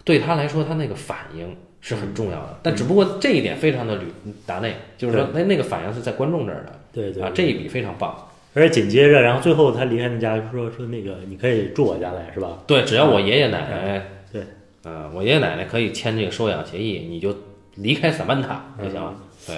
[0.03, 4.05] 对他来说，他那个反应是很重要的，但只不过这一点非常的吕
[4.45, 6.79] 达内，就是说那那个反应是在观众这儿的。
[6.93, 8.28] 对对啊，这一笔非常棒。
[8.53, 12.63] 而且紧接着，然后最后他离开那家说说那个你可以住我家来是吧？
[12.65, 14.43] 对，只要我爷爷奶奶，对，
[14.83, 17.35] 呃，我爷爷奶奶可以签这个收养协议，你就
[17.75, 19.15] 离开萨曼塔就行了。
[19.45, 19.55] 对，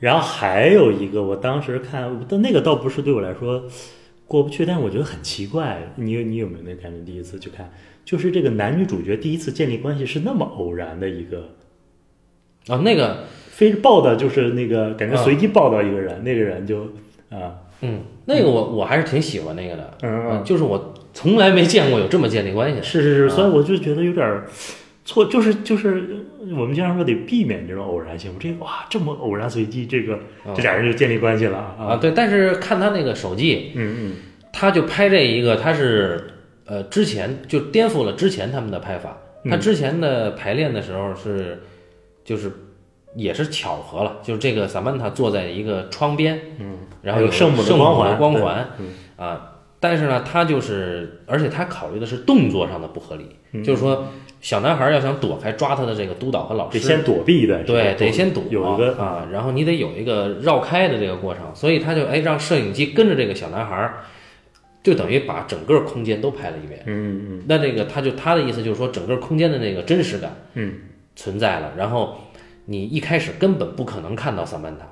[0.00, 3.64] 然后还有一个，我当时看，但那个倒不是对我来说
[4.26, 5.92] 过不去，但是我觉得很奇怪。
[5.96, 7.04] 你你有没有那感觉？
[7.04, 7.70] 第一次去看，
[8.04, 11.50] 就是这个男女主角第一次建立关系是那么偶然的一个，
[12.68, 16.84] 啊，那个，非抱的，就是那个感觉啊随机抱到一个人，那个人就
[17.28, 22.82] 啊嗯，那个我我还是挺喜欢那个的，嗯嗯，就是我从来没见过有这么建立关系的。
[22.82, 24.46] 是是是，啊所以我就觉得有点儿
[25.04, 26.24] 错，就是就是
[26.56, 28.32] 我们经常说得避免这种偶然性。
[28.34, 30.18] 我这哇这么偶然随机，这个
[30.54, 34.12] 这俩人就建立关系了啊，对，但是看他那个手记，嗯嗯。
[34.56, 36.28] 他就拍这一个，他是
[36.64, 39.18] 呃之前就颠覆了之前他们的拍法。
[39.50, 39.60] 他嗯。
[39.60, 41.60] 之前的排练的时候是，
[42.24, 42.50] 就是
[43.14, 48.92] 也是巧合了，就是这个萨曼塔坐在一个窗边，嗯，然后有圣母的光环光环嗯。
[49.16, 49.50] 啊。
[49.80, 53.62] 但是呢，他就是，而且他考虑的是动作上的不合理，嗯。
[53.62, 54.06] 就是说
[54.40, 64.04] 小男孩要想躲开抓他的这个督导和老师，得先躲避的对，得先躲有一个啊，然后你得有一个绕开的这个过程，所以他就哎让摄影机跟着这个小男孩儿，
[64.82, 66.82] 就等于把整个空间都拍了一遍。
[66.86, 67.42] 嗯嗯。
[67.46, 70.72] 那这个他就他的意思就是说，整个空间的那个真实感嗯，
[71.14, 72.18] 存在了，然后
[72.66, 74.86] 你一开始根本不可能看到萨曼塔，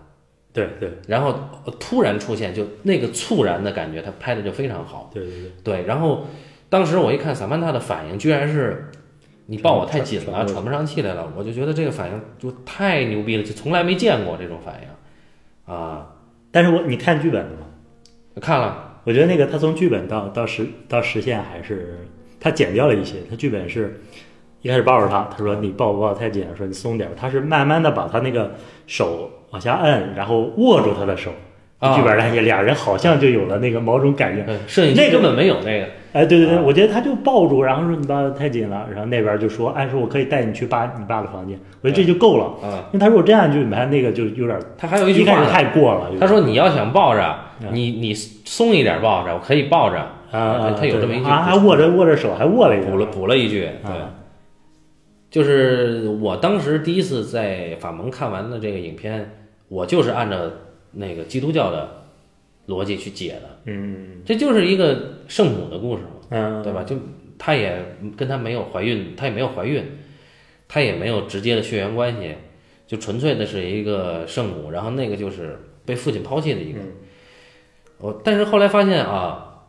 [0.52, 5.10] 对对然后呃突然出现，就那个猝然的感觉，他拍的就非常好。
[5.12, 6.26] 对对对，对，然后
[6.68, 8.90] 当时我一看萨曼塔的反应，居然是
[9.46, 16.14] 你抱我太紧了，喘不喘不上气来了，我就觉得这个反应就太牛逼了，就从来没见过这种反应啊！
[16.50, 17.66] 但是我你看剧本了吗？
[18.40, 21.98] 看了，我觉得那个他从剧本到到实到实现还是
[22.38, 24.00] 他减掉了一些，他剧本是
[24.62, 28.52] 一开始抱着他，他说你抱不抱太紧，说你松点儿，他是慢慢的把他那个
[28.86, 31.30] 手往下摁，然后握住他的手。
[31.78, 31.94] 啊。
[31.96, 34.44] 剧本上也俩人好像就有了那个某种感应。
[34.46, 36.62] 嗯摄影那个根本没有那个，哎，对对对，啊。
[36.64, 42.52] 我觉得他就抱住，然后说你抱的太紧了，然后那边就说，哎，说我可以带你去爸你爸的房间，我觉得这就够了。
[42.62, 46.08] 嗯，因为他如果这样就你看那个就有点他还有一句一开始话，太过了。
[46.20, 47.36] 他说你要想抱着，
[47.72, 49.98] 你你松一点抱着，我可以抱着，
[50.30, 54.08] 啊啊，他有这么一句还握着握着手，还握了一句，补了补了一句，对，啊
[55.32, 60.38] 就是我当时第一次在法蒙看完的这个影片，我就是按照
[60.92, 62.04] 那个基督教的
[62.68, 66.84] 逻辑去解的，嗯这就是一个圣母的故事嘛，嗯，对吧？
[66.84, 66.96] 就
[67.38, 67.82] 她也
[68.14, 69.82] 跟她没有怀孕，她也没有怀孕，
[70.68, 72.34] 她也没有直接的血缘关系，
[72.86, 76.78] 就纯粹的是一个圣母，然后那个就是被父亲抛弃的一个。
[76.78, 76.92] 嗯
[77.98, 79.62] 我但是后来发现啊，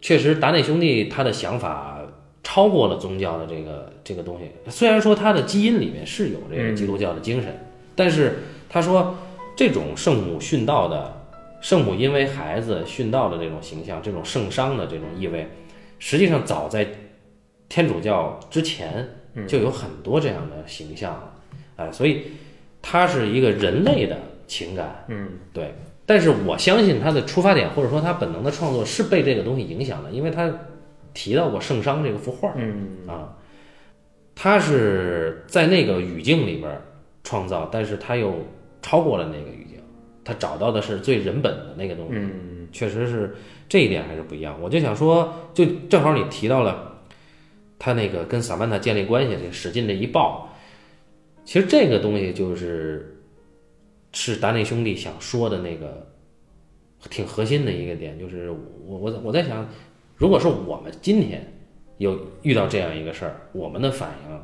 [0.00, 1.99] 确实达内兄弟他的想法
[2.42, 4.70] 超过了宗教的这个这个东西。
[4.70, 7.58] 虽然说他的基因里面是有这个基督教的精神，
[7.94, 9.16] 但是他说
[9.56, 11.20] 这种圣母殉道的
[11.60, 15.46] 圣母因为孩子殉道的这种形象，这种圣伤的这种意味，
[15.98, 16.88] 实际上早在
[17.68, 19.06] 天主教之前
[19.46, 21.34] 就有很多这样的形象了。
[21.76, 22.22] 哎，所以
[22.80, 25.04] 它是一个人类的情感。
[25.08, 25.74] 嗯对，
[26.06, 30.50] 但是我相信他的出发点，或者说他本能的创作是被这个东西影响的，因为他
[31.14, 33.36] 提到过圣商这个幅画嗯啊，
[34.34, 36.80] 他是在那个语境里边
[37.22, 38.34] 创造，但是他又
[38.80, 39.80] 超过了那个语境，
[40.24, 43.34] 他找到的是最人本的那个东西，嗯确实是
[43.68, 44.56] 这一点还是不一样。
[44.62, 47.02] 我就想说，就正好你提到了
[47.78, 50.48] 他那个跟萨曼塔建立关系，这使劲的一抱，
[51.44, 53.20] 其实这个东西就是
[54.12, 56.06] 是达内兄弟想说的那个
[57.10, 59.68] 挺核心的一个点，就是我我我在想，
[60.20, 61.42] 如果说我们今天
[61.96, 64.38] 有遇到这样一个事儿，我们的反应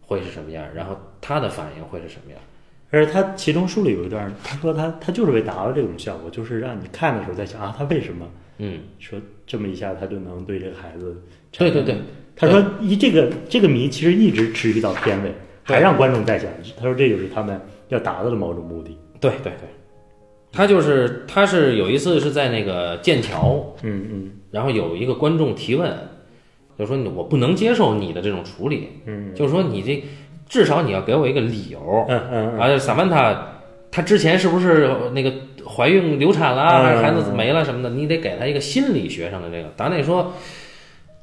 [0.00, 0.64] 会是什么样？
[0.74, 2.40] 然后他的反应会是什么样？
[2.88, 11.94] 而且他其中书里有一段，他说他他就是为达到这种效果，就是让你看的时候在想啊，他为什么嗯，说这么一下他就能对这个孩子对对对，
[12.34, 15.30] 他说一这个这个谜其实一直持续到片尾，
[15.62, 16.50] 还让观众在想。
[16.78, 18.96] 他说这就是他们要达到的某种目的。
[19.20, 19.68] 对对对，
[20.50, 25.92] 他就是他是有一次是在那个剑桥，嗯嗯然后有一个观众提问，
[26.78, 30.04] 就说我不能接受你的这种处理，嗯就是说你这
[30.48, 32.06] 至少你要给我一个理由。
[32.08, 33.58] 嗯嗯啊，萨曼塔
[33.90, 35.32] 她之前是不是那个
[35.66, 37.90] 怀孕流产了，嗯还是孩子没了什么的？
[37.90, 39.68] 你得给她一个心理学上的这个。
[39.76, 40.32] 达内说，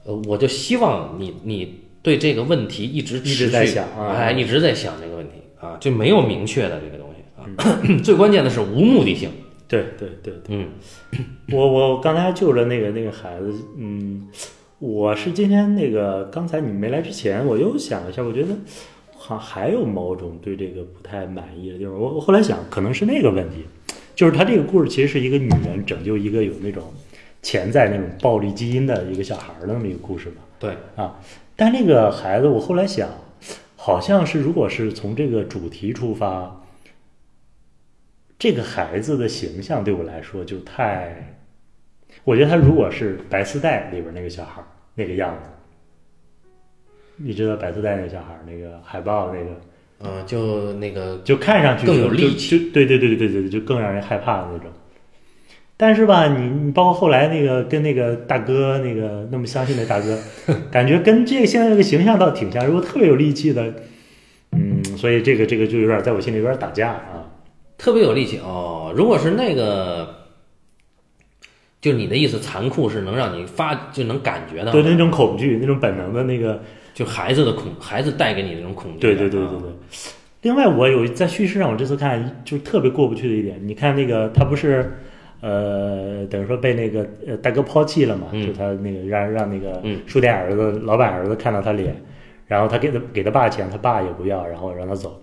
[0.05, 7.79] 呃，我就希望你你对这个问题一直一直持续在想啊哎，一直在想这个问题啊，就没有明确的这个东西啊。
[7.83, 9.29] 嗯 最关键的是无目的性，
[9.69, 10.67] 对对对对，嗯
[11.53, 14.27] 我我刚才救了那个那个孩子，嗯，
[14.79, 18.49] 我是今天那个刚才你没来之前，我又想了一下，我觉得
[19.15, 21.93] 好像还有某种对这个不太满意的地方。
[21.93, 23.63] 我我后来想，可能是那个问题，
[24.15, 26.83] 就是他这个故事其实是一个女人拯救一个有那种
[27.43, 30.37] 潜在那种暴力基因的一个小孩儿的那么一个故事嘛。
[30.57, 31.19] 对，啊，
[31.55, 33.07] 但那个孩子，我后来想，
[33.75, 36.59] 好像是如果是从这个主题出发，
[38.39, 41.35] 这个孩子的形象对我来说就太，
[42.23, 44.63] 我觉得他如果是白丝带里边那个小孩
[44.95, 45.49] 那个样子，
[47.17, 49.59] 你知道白丝带那个小孩那个海报那个，
[49.99, 54.71] 嗯、就那个就看上去更就有力气就就对对对对对对，就更让人害怕的那种。
[55.75, 60.17] 但是吧，你你包括后来那个跟那个大哥那个那么相信的大哥，
[60.71, 62.65] 感觉跟这个现在这个形象倒挺像。
[62.65, 63.73] 如果特别有力气的，
[64.51, 67.18] 嗯，所以这个这个就有点在我心里有点打架啊。
[67.79, 68.93] 特别有力气哦。
[68.95, 70.15] 如果是那个，
[71.81, 76.61] 就你的意思，残酷是能让你发就能感觉到，对那种恐惧，那种本能的那个，
[76.93, 79.69] 就孩子的恐，孩子带给你的那种恐惧对对对对对。
[80.41, 84.97] 另外，我有在叙事上，我这次看就特别过不去的一点，你看那个他不是，
[85.39, 91.95] 呃，等于说被那个呃大哥抛弃了嘛，嗯就他那个让让那个嗯书店儿子、老板儿子看到他脸，
[92.45, 95.21] 然后他给他给他爸钱，他爸也不要，然后让他走。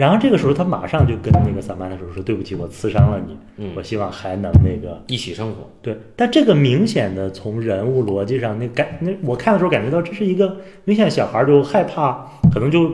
[0.00, 5.68] 然后这个时候，他马上就跟那个萨曼达说：“说对不起，我刺伤了你，嗯我希望还能那个一起生活。
[5.82, 12.90] 对。”但这个明显的从人物逻辑上，那感那我看的时候感觉到这是一个明显小孩儿就害怕，可能就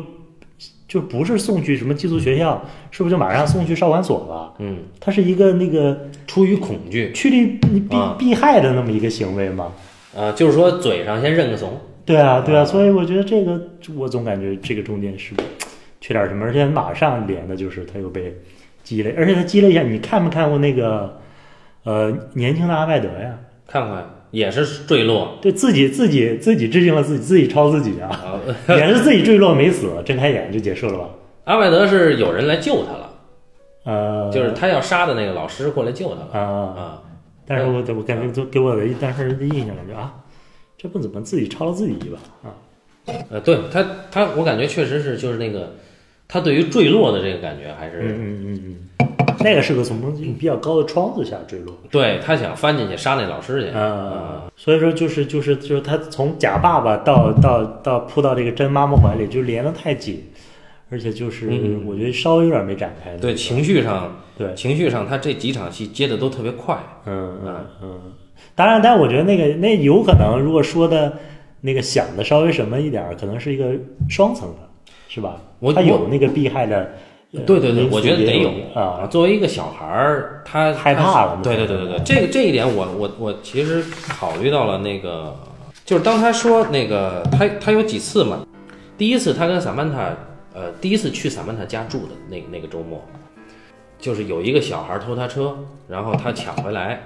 [0.88, 4.54] 就不是送去什么寄宿学校，是不是就马上送去少管所了？
[4.58, 7.80] 嗯，他是一个那个出于恐惧，趋利避
[8.18, 9.70] 避害的那么一个行为嘛？
[10.12, 13.60] 呃，就是说嘴上先认个怂，对啊，对啊，啊所以我觉得这个，
[13.96, 15.34] 我总感觉这个中间是
[16.06, 18.32] 缺点什么，而且马上连的就是他又被
[18.84, 21.18] 激了，而且他激了一下，你看没看过那个
[21.82, 23.36] 呃年轻的阿拜德呀？
[23.66, 28.38] 看看也是坠落对自己自己自己致敬了自己，自己抄自己啊，啊。
[28.76, 31.08] 也是自己坠落没死，睁开眼就结束了吧？
[31.46, 33.10] 阿拜德是有人来救他了，
[33.82, 36.40] 呃，就是他要杀的那个老师过来救他了啊，
[36.80, 37.02] 啊。
[37.44, 40.14] 但是我我感觉都给我的当时的印象感觉啊，
[40.78, 42.54] 这不怎么自己抄了自己一把啊？
[43.30, 45.74] 呃，对他他我感觉确实是就是那个
[46.28, 49.06] 他对于坠落的这个感觉还是、嗯嗯嗯嗯，
[49.40, 50.00] 那个是个从
[50.34, 51.74] 比较高的窗子下坠落。
[51.90, 53.70] 对他想翻进去杀那老师去。
[53.70, 60.24] 啊，所以说就是就是就是他从假爸爸到到到扑到这个真妈妈怀里，就连得太紧，
[60.90, 63.16] 而且就是嗯我觉得稍微有点没展开。
[63.18, 66.76] 对情绪上对，情绪上他这几场戏接的都特别快。
[67.06, 68.00] 嗯嗯嗯，
[68.54, 71.18] 当然，但我觉得那个那有可能，如果说的
[71.60, 73.72] 那个想的稍微什么一点，可能是一个
[74.10, 74.65] 双层的，
[75.16, 75.40] 是吧？
[75.60, 76.92] 我他有那个避害的，
[77.32, 79.06] 呃对对对，我觉得得有有啊。
[79.10, 85.34] 作为一个小孩儿，他害怕了对对对对对，这个这一点我我我其实考虑到了那个，
[85.86, 88.46] 就是当他说那个他他有几次嘛，
[88.98, 90.14] 第一次他跟萨曼塔
[90.52, 93.02] 呃第一次去萨曼塔家住的那那个周末，
[93.98, 95.56] 就是有一个小孩偷他车，
[95.88, 97.00] 然后他抢回来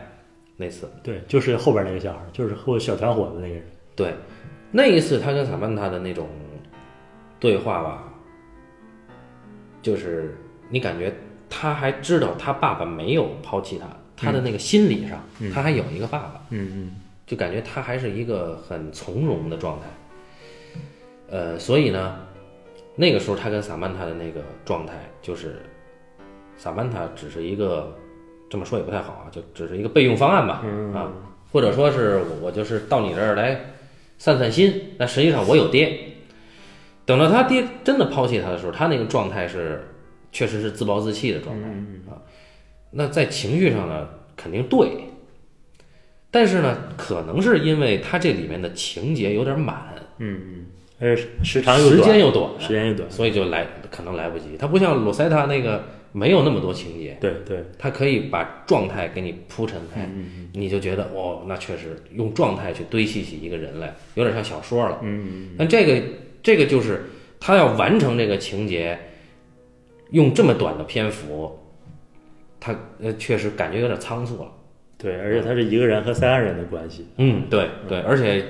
[0.57, 3.63] 那次，对，就是后边那个小孩儿，就是和小团伙的那个人。
[3.95, 4.15] 对，
[4.73, 6.27] 那一次他跟萨曼塔的那种
[7.41, 8.05] 对话吧，
[9.83, 10.37] 就是
[10.69, 11.13] 你感觉
[11.49, 19.87] 他还知道他爸爸没有抛弃他，他的那个心理上，嗯他还有一个爸爸，嗯嗯就感觉他还是一个很从容的状态。
[21.31, 22.19] 呃，所以呢，
[22.95, 25.63] 那个时候他跟萨曼塔的那个状态，就是
[26.59, 27.97] 萨曼塔只是一个
[28.51, 31.11] 这么说也不太好啊，就只是一个备用方案吧，嗯啊，
[31.51, 33.59] 或者说是我我就是到你这儿来
[34.19, 36.10] 散散心，但实际上我有爹。
[37.11, 39.83] 等到他爹真的抛弃他的时候，他那个状态是
[40.31, 42.23] 确实是自暴自弃的状态嗯啊。
[42.93, 44.89] 那在情绪上呢，肯定对，
[46.31, 50.67] 但是呢，可能是因为他这里面的情节有点满，嗯嗯，
[51.01, 53.11] 而且时长又时间又短，时间又短。
[53.11, 54.57] 所以就来可能来不及。
[54.57, 65.01] 他不像罗塞塔那个没有那么多情节，对对，他可以把状态给你铺陈开，嗯你就觉得哦，那确实用状态去堆砌起一个人来，有点像小说了。
[65.03, 66.03] 嗯但这个
[66.43, 67.05] 这个就是
[67.39, 68.99] 他要完成这个情节，
[70.11, 71.59] 用这么短的篇幅，
[72.59, 74.53] 他呃确实感觉有点仓促了。
[74.99, 77.07] 对，而且他是一个人和三个人的关系。
[77.17, 78.45] 嗯，对对，而且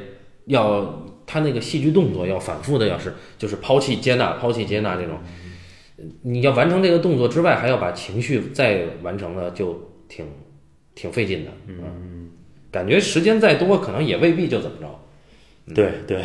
[0.47, 5.19] 要他那个戏剧动作要反复的，要是就是抛弃接纳、抛弃接纳这种，
[6.23, 10.27] 你要完成这个动作之外，还要把情绪再完成了，就挺
[10.97, 11.51] 挺费劲的。
[11.69, 12.31] 嗯，
[12.73, 15.75] 感觉时间再多，可能也未必就怎么着。
[15.75, 16.25] 对对，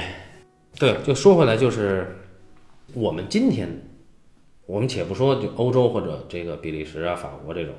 [0.77, 2.17] 对，就说回来，就是
[2.93, 3.69] 我们今天，
[4.65, 7.73] 我们且不说就欧洲或者这个比利时啊、法国这种，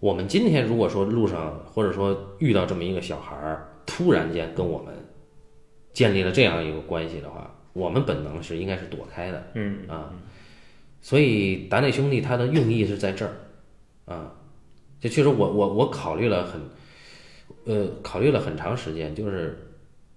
[0.00, 4.92] 我们今天如果说路上或者说遇到这么一个小孩儿，突然间跟我们
[5.92, 10.10] 建立了这样一个关系的话，我们本能是应该是躲开的嗯啊。
[11.00, 13.32] 所以达内兄弟他的用意是在这儿
[14.06, 14.32] 啊，
[15.00, 16.60] 这确实我我我考虑了很，
[17.66, 19.60] 呃，考虑了很长时间，就是。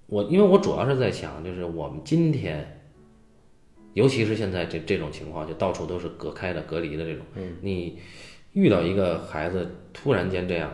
[0.07, 2.79] 我因为我主要是在想，就是我们今天，
[3.93, 7.99] 尤其是现在这这种情况，就到处都是隔开的、隔离的这种，嗯你
[8.53, 10.71] 遇到一个孩子突然间这样，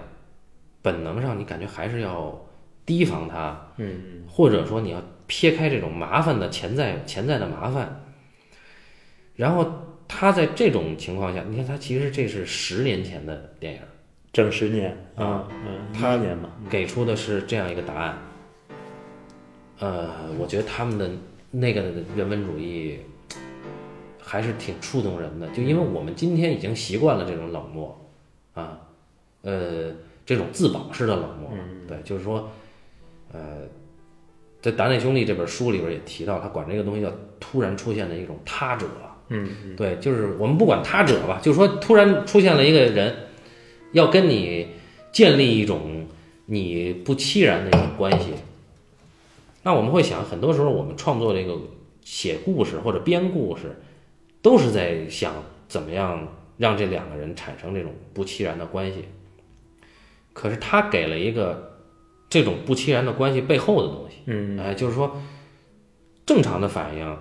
[0.81, 2.45] 本能上你感觉还是要
[2.86, 8.03] 提防他，嗯或者说你要撇开这种麻烦的潜在潜在的麻烦，
[9.36, 9.65] 然后
[10.07, 13.79] 他在这种情况下，你看他其实这是十年前的电影，
[14.31, 18.15] 整十年啊，嗯，他年嘛，给出的是这样一个答案。
[19.80, 21.09] 呃，我觉得他们的
[21.51, 21.82] 那个
[22.15, 22.99] 人文主义
[24.19, 28.09] 还是挺触动人的，就因为我们今天已经习惯了这种冷漠
[28.53, 28.80] 啊，
[29.41, 29.91] 呃，
[30.26, 31.51] 这种自保式的冷漠。
[31.88, 32.49] 对，就是说，
[33.32, 33.59] 呃，
[34.61, 38.88] 在《达内兄弟》这本书里边也提到，他管这个东西叫突然出现的一种他者。
[39.30, 43.15] 嗯对，就是我们不管他者吧，就是说突然出现了一个人，
[43.93, 44.67] 要跟你
[45.11, 46.05] 建立一种
[46.45, 48.34] 你不期然的一种关系，
[49.64, 51.57] 那我们会想，很多时候我们创作这个
[52.01, 53.82] 写故事或者编故事，
[54.41, 55.34] 都是在想
[55.68, 59.05] 怎么样让这两个人产生这种不期然的关系。
[60.34, 61.80] 可是他给了一个
[62.30, 64.18] 这种不期然的关系背后的东西。
[64.26, 65.22] 嗯哎，就是说，
[66.26, 67.18] 正常的反应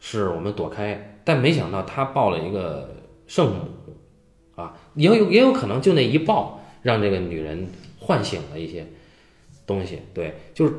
[0.00, 2.96] 是我们躲开，但没想到他抱了一个
[3.26, 7.68] 圣母，啊，也有也有可能就那一抱，让这个女人
[8.00, 8.86] 唤醒了一些
[9.66, 10.00] 东西。
[10.12, 10.74] 对，就是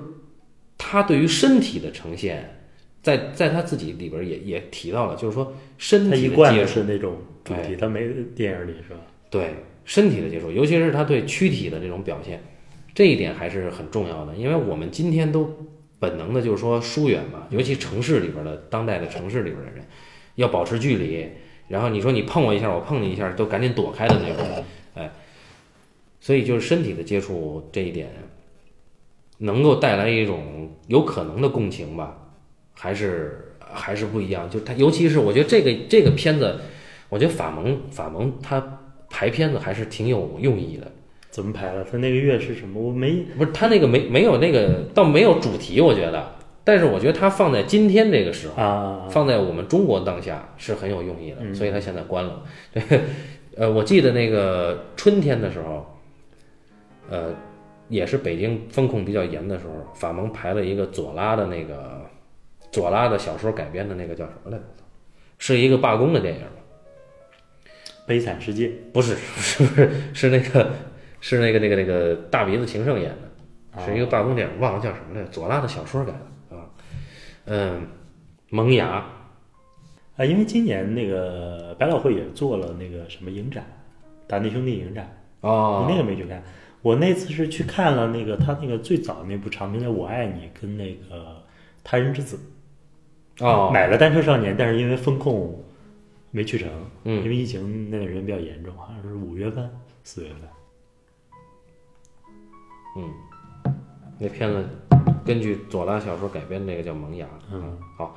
[0.86, 2.58] 他对于身体的呈现，
[3.02, 7.16] 在在他自己里边也也提到了，就是说身他体的的接触，是那种
[7.46, 8.06] 主题，他没
[8.36, 9.00] 电影里是吧？
[9.30, 9.56] 对
[9.86, 12.44] 身体的接触，尤其是他对躯体的这种表现，
[12.94, 14.36] 这一点还是很重要的。
[14.36, 15.50] 因为我们今天都
[16.00, 19.86] 本能的就是说疏远嘛，尤其城市里边的当代的城市里边的人，
[20.36, 21.26] 要保持距离。
[21.70, 24.64] 然后你说你碰我一下，我碰你一下，都赶紧躲开的那种，
[24.96, 25.10] 哎，
[26.20, 28.10] 所以就是身体的接触这一点，
[29.44, 32.18] 能够带来一种有可能的共情吧，
[32.74, 34.50] 还是还是不一样。
[34.50, 36.60] 就他，尤其是我觉得这个这个片子，
[37.10, 38.80] 我觉得法蒙法蒙他
[39.10, 40.92] 排片子还是挺有用意的。
[41.30, 41.84] 怎么排的？
[41.84, 42.80] 他那个月是什么？
[42.82, 52.44] 我没不是他那个没没有那个倒没有主题，我觉得，但是我觉得他放在今天这个时候，啊，放在我们中国当下是很有用意的，嗯所以他现在关了。
[52.72, 52.84] 对，
[53.58, 56.00] 呃，我记得那个春天的时候，
[57.10, 57.34] 呃，
[57.90, 62.02] 也是北京风控比较严的时候，法盟排了一个左拉的那个
[62.72, 64.64] 左拉的小说改编的那个叫什么来着？
[65.38, 66.48] 是一个罢工的电影吗？
[68.06, 70.72] 悲惨世界不是，是，不是，是那个，
[71.22, 76.70] 是那个，那个，那个大鼻子情圣演的，是一个罢工电影，忘了叫什么来着，左拉的小说改的啊，
[77.46, 77.88] 嗯，
[78.50, 79.06] 萌芽，
[80.18, 83.66] 啊，因为今年那个百老汇也做了那个什么影展，
[84.28, 86.44] 达内兄弟影展，哦，你那个没去看。
[86.84, 91.16] 我那次是去看了那个他那个最早那部长片叫《我爱你》，跟那个
[91.84, 92.38] 《他人之子》。
[93.44, 95.64] 哦，买了《单车少年》，但是因为风控
[96.30, 96.70] 没去成，
[97.06, 99.68] 嗯因为疫情那段时间比较严重，好像是五月份、
[100.04, 100.42] 四月份。
[102.98, 103.12] 嗯
[104.20, 104.64] 那片子
[105.26, 108.16] 根据左拉小说改编那个叫《萌芽》，嗯，好，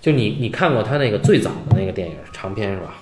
[0.00, 2.94] 就你你看过他那个最早的那个电影长片是吧？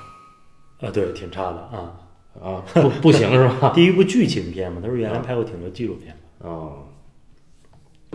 [0.80, 2.07] 啊，对，挺差的啊。
[2.40, 3.72] 啊，不不行是吧？
[3.74, 6.48] 第一部剧情片嘛，他说原来拍过挺多纪录片的。
[6.48, 6.84] 哦，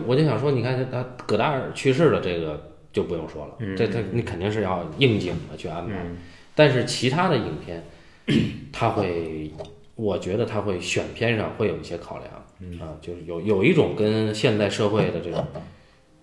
[0.06, 5.92] 我就想说，你看他他葛达尔去世了，这个就不用说了，嗯这他你肯定是要应景的去安排。
[5.96, 6.16] 嗯
[6.56, 7.82] 但是其他的影片，
[8.72, 9.50] 他会，
[9.96, 15.44] 我觉得他会选片上会有一些考量，嗯啊，就是有有一种跟现代社会的这种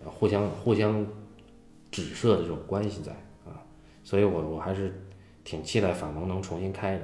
[0.02, 1.06] 呃互相互相
[1.92, 3.12] 指涉的这种关系在
[3.46, 3.60] 啊，
[4.06, 5.04] 所以我我还是
[5.44, 7.02] 挺期待法蒙能重新开的。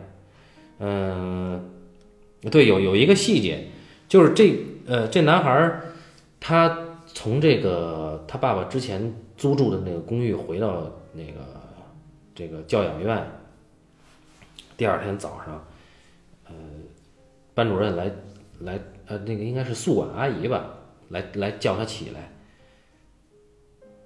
[0.79, 1.69] 嗯，
[2.51, 3.67] 对，有有一个细节，
[4.07, 4.55] 就是这
[4.85, 5.81] 呃这男孩
[6.39, 11.39] 他从这个他爸爸之前租住的那个公寓回到那个
[12.35, 13.25] 这个教养院，
[14.77, 15.65] 第二天早上，
[16.45, 16.53] 呃，
[17.55, 18.11] 班主任来
[18.59, 20.75] 来呃那个应该是宿管阿姨吧，
[21.09, 22.31] 来来叫他起来。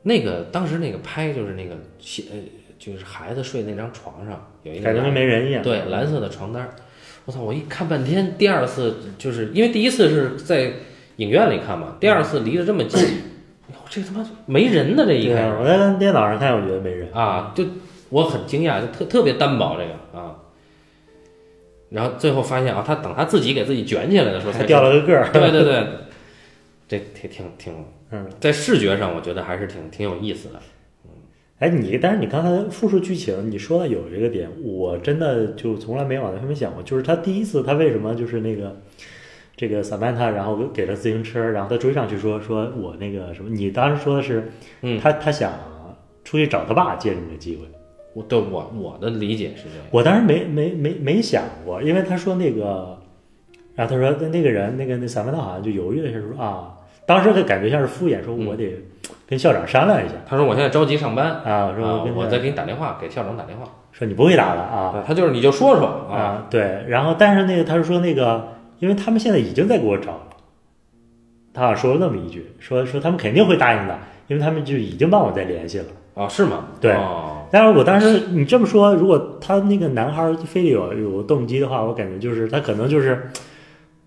[0.04, 2.38] 那个当时那个拍就是那个呃
[2.80, 5.64] 就是孩子睡那张床上有一个感觉跟没人一样。
[5.64, 6.70] 对，蓝色的床单儿，
[7.26, 7.42] 我操！
[7.42, 10.72] 我一看半天，第二次就是因为第一次是在
[11.18, 15.04] 影院里看嘛，第二次离得这么近，哎呦这他妈没人呢！
[15.06, 17.12] 这一对啊，开始我在电脑上看，我觉得没人。
[17.14, 17.66] 啊，就
[18.10, 20.36] 我很惊讶，就特特别单薄这个啊。
[21.90, 25.30] 然后最后发现啊，他等他自己给自己卷起来的时候才还掉了个个儿。
[25.32, 25.88] 对对对，
[26.88, 30.60] 这挺挺挺，嗯，在视觉上我觉得还是挺挺有意思的。
[31.62, 36.82] 哎，你但是你刚才复述剧情，你说的有这个点，我真的就从来没往那方面想过。
[36.82, 38.82] 就是他第一次，他为什么就是那个
[39.56, 44.52] 这个萨曼塔，然后给了自行车，然后他追上去说说我那个什么，你当时说的是，
[44.82, 45.54] 嗯他他想
[46.24, 47.66] 出去找他爸借这么个机会。
[48.16, 49.86] 我对我我的理解是这样。
[49.92, 52.98] 我当时没没没没想过，因为他说那个，
[53.76, 56.76] 然后他说那那个人那个那萨曼塔好像就犹豫了一下，说啊，
[57.06, 58.76] 当时的感觉像是敷衍，说我得
[59.28, 60.16] 跟校长商量一下。
[60.28, 63.66] 他说我现在着急上班啊，我跟，他我再给你打电话，给校长打电话。
[63.92, 68.48] 说你不会打了啊啊，他就是你就说说啊，啊，对，然后但是那个他是说那个，
[68.80, 70.28] 因为他们现在已经在给我找了，
[71.54, 73.98] 他好像说了那么一句，说说他们肯定会答应的，
[74.28, 75.86] 因为他们就已经帮我在联系了。
[76.14, 76.66] 啊是吗？
[76.82, 83.30] 对哦，但是我当时你这么说，如果他那个男孩儿非得有有动机的话，我感觉就是他可能就是，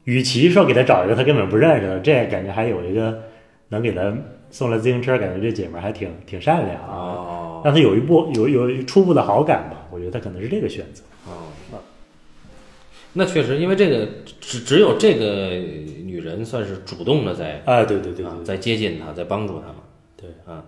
[0.04, 3.22] 与其说给他找一个他根本不认识的，这感觉还有一个
[3.68, 4.14] 能给他
[4.50, 9.86] 送了自行车，感觉这姐们儿还挺挺善良啊，哦让他有一步有有初步的好感吧。
[9.90, 11.02] 我觉得他可能是这个选择。
[11.26, 11.48] 哦，
[13.14, 14.08] 那确实，因为这个
[14.40, 15.50] 只只有这个
[16.04, 19.76] 女人算是主动的在啊，对对对对，啊在接近他，在帮助他嘛。
[20.16, 20.64] 对啊，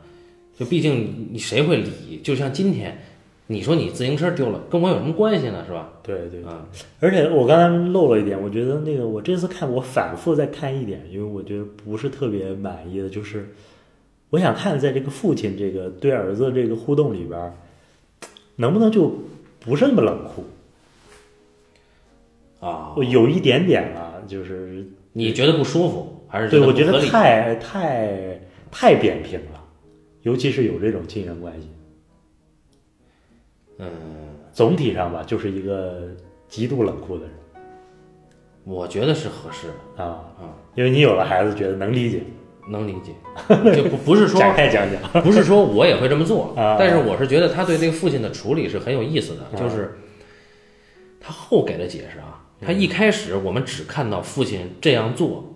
[0.59, 2.21] 就毕竟你谁会理？
[2.23, 3.03] 就像今天，
[3.49, 5.65] 你说你自行车丢了，跟我有什么关系呢？
[5.67, 5.89] 是吧？
[6.03, 6.43] 对对。
[6.45, 6.67] 啊，
[6.99, 13.49] 而且我刚才漏了一点，我觉得那个我这次看我反复在看一点，因为我觉得不是特别满意的，就是
[14.31, 17.53] 我想看在这个父亲这个对儿子这个互动里边，
[18.57, 19.13] 能不能就
[19.61, 20.45] 不是那么冷酷？
[22.67, 26.27] 啊，我有一点点了，就是你觉得不舒服？
[26.27, 27.01] 还是对，我觉得？
[27.07, 28.41] 太太
[28.73, 29.63] 太扁平了，
[30.23, 31.69] 尤其是有这种亲缘关系。
[33.79, 33.89] 嗯，
[34.53, 36.03] 总体上吧，就是一个
[36.49, 37.33] 极度冷酷的人。
[38.65, 42.23] 我觉得是合适的，啊啊，因为你有了孩子，觉得能理解，
[42.69, 43.13] 能理解，
[43.77, 45.01] 就不不是说展开讲讲。
[45.23, 49.55] 不是说我也会这么做 啊，但是我是觉得他对这个父亲的处理是很有意思的，啊。
[49.57, 49.97] 就是
[51.21, 55.55] 他后给的解释啊，他嗯一开始我们只看到父亲这样做，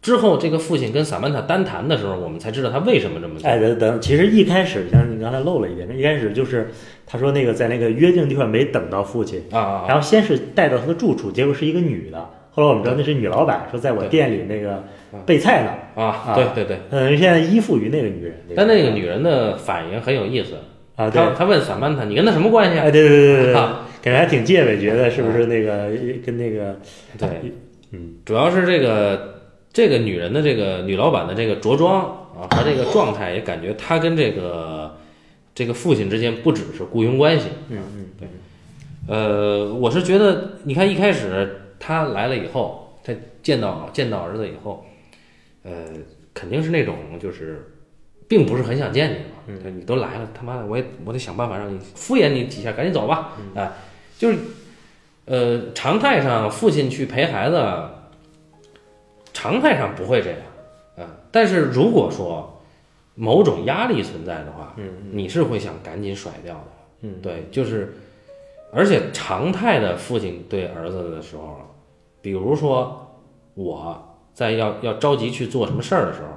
[0.00, 3.48] 之后这个父亲跟萨曼塔单谈的时候，我们才知道他为什么这么做。
[3.48, 6.72] 哎，等等，其实一开始像你刚才漏了一点，一开始就是
[7.12, 9.84] 他说那个在那个约定地方没等到父亲，啊！
[9.86, 12.30] 然后先是带到他的住处，结果是一个女的。
[12.50, 14.82] 后来我们知道那是女老板，说在我店里那个
[15.26, 16.02] 备菜呢。
[16.02, 18.34] 啊，对对对，嗯，现在依附于那个女人。
[18.56, 20.54] 但那个女人的反应很有意思，
[20.96, 25.90] 啊，对，她她问萨曼塔：“你跟他什么关系啊哎，对对对对对，啊感觉还挺戒备，觉得是不是那个
[26.24, 26.74] 跟那个？”
[27.20, 27.28] 对，
[27.90, 29.34] 嗯，主要是这个
[29.70, 32.00] 这个女人的这个女老板的这个着装
[32.34, 34.90] 啊，和这个状态，也感觉她跟这个
[35.54, 37.48] 这个父亲之间不只是雇佣关系。
[37.68, 38.28] 嗯嗯，对，
[39.06, 44.84] 呃，我是觉得，你看一开始他来了以后，他见到见到儿子以后，
[45.62, 45.72] 呃，
[46.32, 47.72] 肯定是那种就是，
[48.28, 49.24] 并不是很想见你嘛。
[49.48, 53.32] 嗯你都来了，他妈的，我也我得想办法让你敷衍你几下，赶紧走吧。
[53.38, 53.72] 嗯哎，
[54.16, 54.38] 就是，
[55.24, 57.60] 呃，常态上父亲去陪孩子，
[59.32, 60.38] 常态上不会这样，
[60.98, 62.51] 啊、但是如果说
[63.22, 66.66] 某种压力存在的话，嗯你是会想赶紧甩掉的。
[67.02, 67.94] 嗯，对，就是，
[68.72, 71.60] 而且常态的父亲对儿子的时候，
[72.20, 73.14] 比如说
[73.54, 76.28] 我在要要着急去做什么事儿的时候，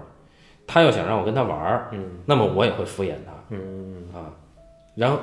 [0.67, 4.29] 他要想让我跟他玩儿，嗯那么我也会敷衍他嗯啊。
[4.95, 5.17] 然后，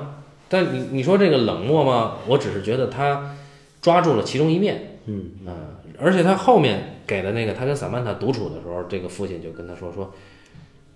[0.49, 2.17] 但你你说这个冷漠吗？
[2.27, 3.35] 我只是觉得他
[3.81, 5.55] 抓住了其中一面，嗯嗯，
[5.97, 10.11] 而且他后面给的那个他跟萨曼塔独处的时候，这个父亲就跟他说说，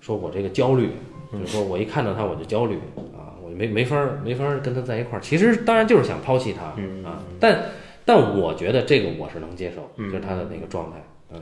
[0.08, 0.92] 说我这个焦虑，
[1.34, 2.76] 就是说我一看到他我就焦虑
[3.14, 5.22] 啊，我没没法儿没法儿跟他在一块儿。
[5.22, 7.66] 其实当然就是想抛弃他嗯啊，但
[8.06, 11.04] 但我觉得这个我是能接受，就是他的那个状态，
[11.34, 11.42] 嗯。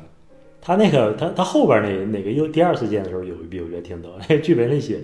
[0.59, 4.99] 他那个他他后边那那个又第二次见的时候有一笔我觉得挺逗，那剧本里写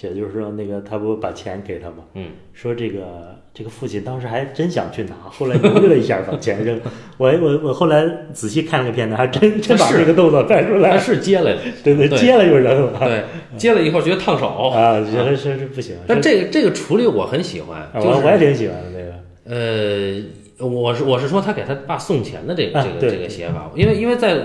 [0.00, 1.96] 写就是说那个他不把钱给他吗？
[2.14, 6.80] 嗯，说这个这个父亲当时还真想去拿，后来犹豫了一下把钱扔。
[7.18, 12.98] 我我我后来仔细看了个片子，还真真把是这个动作带出他来，是接来的， 对对，接了又扔了。
[13.00, 13.24] 对，
[13.58, 15.96] 接了以后觉得烫手，啊，觉得是是不行。
[16.06, 19.10] 但这个这个处理我很喜欢，我我也挺喜欢的这个。
[19.44, 24.40] 呃，我是我是说他给他爸送钱的这个、这个这个写法，因为因为在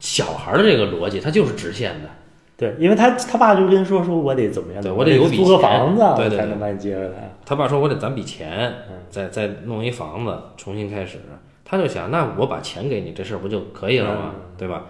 [0.00, 2.08] 小孩儿的这个逻辑，他就是直线的，
[2.56, 7.34] 对，因为他他爸就跟说说我得怎么样，对我我得有笔租个钱房子，才能把你接回来。
[7.44, 11.18] 他爸说我得攒笔钱嗯，再再弄一房子，重新开始。
[11.64, 14.32] 他就想，那我把钱给你，这事儿不就可以了吗？
[14.34, 14.84] 嗯对吧？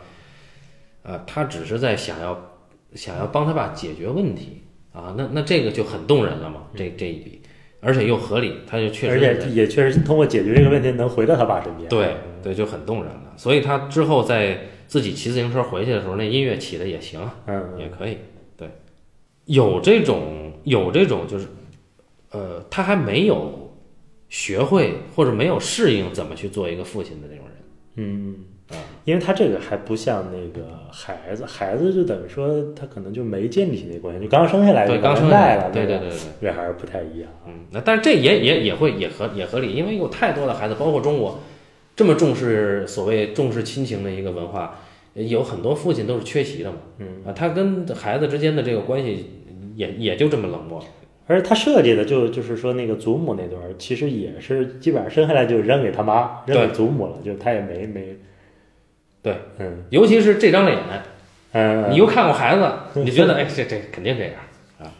[1.05, 2.39] 啊，他只是在想要
[2.95, 4.63] 想要帮他爸解决问题
[4.93, 7.41] 啊，那那这个就很动人了嘛，这这一笔，
[7.81, 11.89] 而且又合理，他就确实而且也确实通过解决这个问题能回到他爸身边。
[11.89, 13.33] 对对，就很动人了。
[13.37, 14.59] 所以他之后在
[14.95, 18.17] 自己骑自行车回去的时候，那音乐起的也行，嗯，也可以。
[18.57, 18.69] 对，
[19.47, 21.49] 有这种有这种就是，
[22.31, 23.75] 呃，他还没有
[24.29, 27.57] 学会或者没有适应怎么去做一个父亲的那种人。
[27.97, 28.37] 嗯
[28.69, 36.19] 啊，因为他这个还不像那个孩子，孩子就等于说他可能就没建立起那关系，就刚生下来对，刚生下来对对对对。
[36.41, 37.29] 这还是不太一样。
[37.49, 41.41] 嗯，那但是这也也也会也合也合理，因为有太多的孩子，包括中国
[41.97, 44.81] 这么重视所谓重视亲情的一个文化，
[45.15, 46.77] 有很多父亲都是缺席的嘛。
[46.99, 49.31] 嗯啊，他跟孩子之间的这个关系
[49.75, 50.83] 也也就这么冷漠。
[51.27, 58.15] 而且他设计的就就是说那个祖母那段，其实也是基本上生下来就扔给他妈，扔给对祖母了，就他也没没
[59.23, 60.79] 对，嗯尤其是这张脸，
[61.53, 64.35] 嗯，你又看过孩子，你觉得 哎，这这肯定这样
[64.79, 64.93] 啊。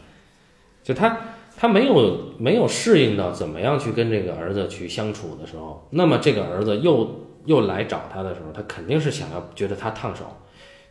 [0.81, 1.15] 就他
[1.55, 10.25] 他没有没有适应到怎么样去跟这个儿子去相处的时候，那么这个儿子又又来找他的时候，他肯定是想要觉得他烫手，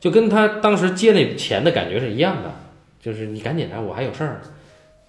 [0.00, 2.50] 就跟他当时接那钱的感觉是一样的，
[3.00, 4.40] 就是你赶紧来，我还有事儿。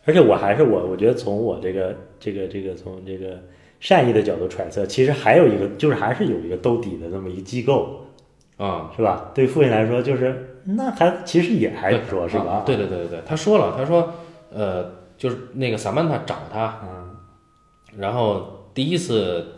[0.07, 3.39] 而且我还是我，我觉得从我这个这个这个从这个
[3.79, 8.05] 善意的角度揣测，其实还有一个就是还是有一个兜底的那么一机构，
[8.57, 9.31] 啊、是吧？
[9.33, 12.45] 对父亲来说，就是那还其实也还对不错，是吧？
[12.45, 14.13] 啊对对对对对，他说了，他说，
[14.53, 17.15] 呃，就是那个萨曼塔找他，嗯
[17.97, 19.54] 然后第一次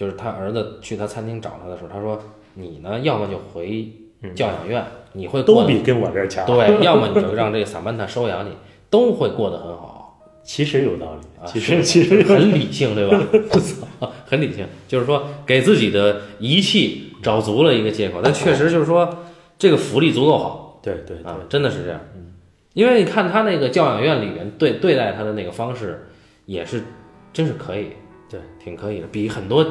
[0.00, 2.18] 就是他儿子去他餐厅找他的时候，他说
[2.54, 3.86] 你呢，要么就回
[4.34, 4.82] 教养院，
[5.12, 8.52] 你会过得都比跟我这儿强。，对，要么你就让这个萨曼塔收养你，
[8.88, 10.18] 都会过得很好。
[10.42, 14.10] 其实有道理，啊，其是实其实很理性，对吧？
[14.24, 18.20] 很理性，就是说给自己的遗弃找足了一个借口。
[18.24, 19.18] 但确实就是说，
[19.58, 22.00] 这个福利足够好对对对啊，真的是这样。
[22.72, 26.06] 因为你看他那个教养院里面对对待他的那个方式，
[26.46, 26.84] 也是
[27.34, 27.88] 真是可以，
[28.30, 29.62] 对，挺可以的，比很多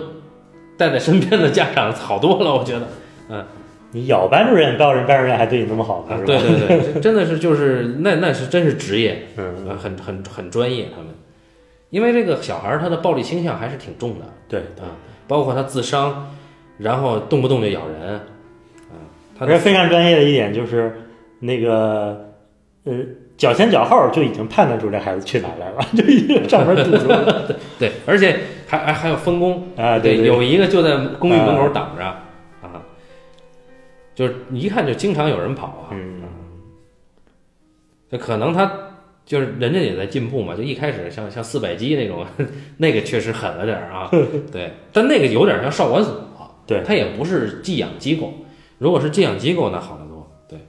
[0.79, 2.87] 带在身边的家长好多了，我觉得。
[3.29, 3.45] 嗯
[3.91, 6.27] 你咬班主任，告诉班主任还对你那么好呢，啊是吧？
[6.27, 11.07] 对对对， 真的是就是那那是真是职业，嗯，呃，很很很专业，他们，
[11.89, 14.85] 因为这个小孩儿他的暴力倾向还是挺重的对对。
[14.85, 14.91] 啊，
[15.27, 16.27] 包括他自伤，
[16.77, 18.21] 然后动不动就咬人，啊，
[19.39, 20.93] 他而且非常专业的一点就是，
[21.39, 22.29] 那个
[22.83, 22.93] 呃，
[23.37, 28.39] 脚前脚后就已经判断出这孩子去哪儿来了， 就已经上面堵住了 对，而且
[28.69, 29.97] 还还还有分工，啊！
[29.97, 32.85] 对，对，有一个就在公寓门口挡着啊，
[34.13, 36.21] 就是你一看就经常有人跑啊，嗯，
[38.11, 38.71] 这可能他
[39.25, 42.23] 就是人家也在进步嘛，就一开始像像四百击那种，
[42.77, 44.07] 那个确实狠了点儿啊，
[44.51, 46.29] 对，但那个有点像少管所，
[46.67, 46.83] 对。
[46.85, 48.31] 它也不是寄养机构，
[48.77, 50.59] 如果是寄养机构那好得多，对，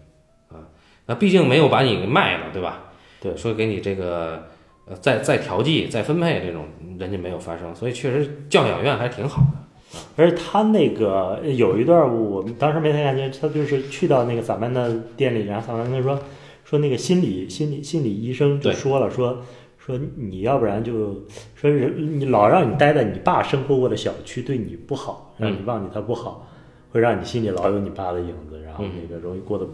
[0.48, 0.64] 啊，
[1.04, 2.84] 那毕竟没有把你给卖了，对吧？
[3.20, 3.36] 对。
[3.36, 4.48] 说给你这个
[4.86, 6.64] 呃再再调剂再分配这种，
[7.00, 9.98] 人家没有发生，所以确实教养院还挺好的。
[10.16, 16.20] 而且他那个有一段我们当时没太感觉，他就是去到那个咱们的店里，然后咱们跟他说
[16.62, 19.42] 说那个心理心理心理医生就说了说
[19.78, 21.24] 说你要不然就
[21.56, 26.46] 说人你老让你待在你爸生活过的小区对你不好，让你忘记他不好，
[26.92, 29.66] 会让你心里老有你爸的影子，然后嗯那个容易过得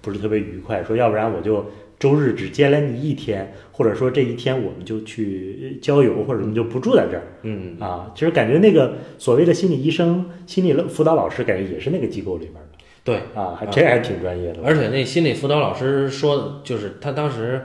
[0.00, 0.84] 不是特别愉快。
[0.84, 1.66] 说要不然我就
[1.98, 7.22] 周日只接来你一天，或者说这一天我们就去郊游，或者我们就不住在这儿。
[7.42, 12.60] 嗯，啊，其实感觉那个所谓的心理医生、心理辅导老师，感觉也是那个机构里边的
[13.02, 14.62] 对，啊，还这还挺专业的。
[14.62, 17.62] 而且那心理辅导老师说，就是他当时，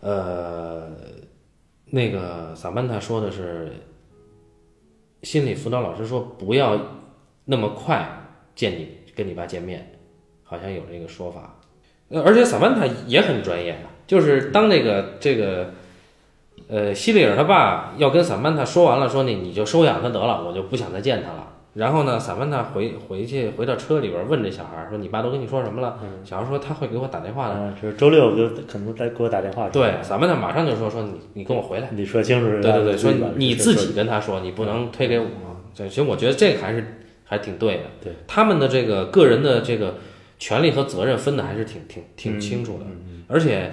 [0.00, 0.90] 呃，
[1.86, 3.70] 那个萨曼塔说的是，
[5.22, 6.80] 心理辅导老师说不要
[7.44, 8.08] 那么快
[8.54, 9.92] 见你跟你爸见面，
[10.42, 11.59] 好像有这个说法。
[12.10, 15.70] 呃而且萨曼塔也很专业的，就是当那个这个，
[16.68, 21.46] 呃，希里尔他爸要跟萨曼塔说完了，说你你就收养他得了，我就不想再见他了。
[21.74, 27.54] 然后呢，萨曼塔回回去回到车里边问这小孩儿说：“你爸都跟你说什么了？”小孩说：“他会给我打电话的。
[27.54, 29.68] 啊，就是周六就可能再给我打电话。
[29.68, 31.88] 对，萨曼塔马上就说：“说你你跟我回来。
[31.92, 32.60] 你说清楚。
[32.60, 35.26] 对对对，说你自己跟他说，你不能推给我。
[35.76, 37.82] 对，其实我觉得这个还是还挺对的。
[38.02, 39.94] 对，他们的这个个人的这个
[40.40, 42.86] 权利和责任分的还是挺挺挺嗯清楚的。
[43.28, 43.72] 而且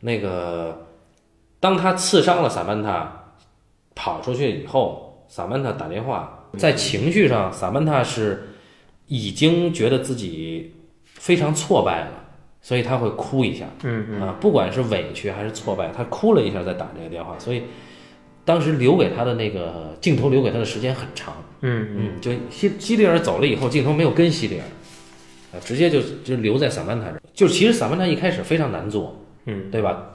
[0.00, 0.86] 那个
[1.60, 3.34] 当他刺伤了萨曼塔，
[3.94, 8.48] 跑出去以后，萨曼塔打电话，在情绪上，萨曼塔是
[9.08, 12.24] 已经觉得自己非常挫败了，
[12.62, 13.66] 所以他会哭一下。
[13.82, 17.64] 嗯嗯啊，不管是委屈还是挫败，他哭了一下再打这个电话，所以
[18.44, 21.34] 当时留给他的那个镜头留给他的时间很长。
[21.60, 24.64] 嗯嗯嗯，就希希利尔走了以后，镜头没有跟希利尔，
[25.54, 27.22] 啊，直接就就留在萨曼塔这儿。
[27.32, 30.10] 就其实萨曼塔一开始非常难做，嗯，对吧？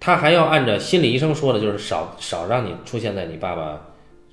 [0.00, 3.80] 他还要按照心理医生说的，就是少少让你出现在你爸爸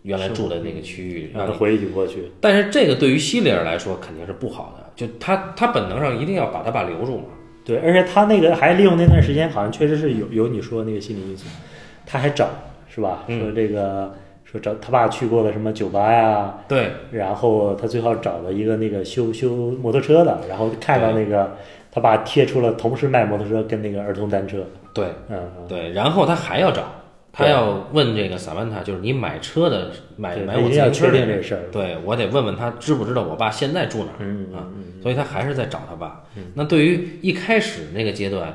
[0.01, 2.31] 原来住的那个区域，让他回忆过去。
[2.41, 7.25] 但是这个对于西里尔来说肯定是不好的，就他他本能上一定要把他爸留住嘛。
[7.63, 11.45] 对，而且他那个还利用那段时间，好像确实是有有你说那个心理因素，
[12.03, 12.49] 他还找
[12.87, 13.25] 是吧？
[13.27, 14.15] 嗯说这个
[14.51, 21.55] 说找他爸去过了什么酒吧呀，对，然后他最后找了一个那个修修摩托车的，然后看到那个
[21.91, 26.83] 他爸贴出了同时卖摩托车跟那个儿童单车，对，嗯嗯，对，然后他还要找，
[27.31, 34.17] 他要问这个萨曼塔，就是你买车的买买我自他一定要确行车的这事儿，对我得问问他知不知道我爸现在住哪儿。
[34.19, 34.65] 嗯啊
[35.01, 36.25] 所以他还是在找他爸。
[36.55, 38.53] 那对于一开始那个阶段，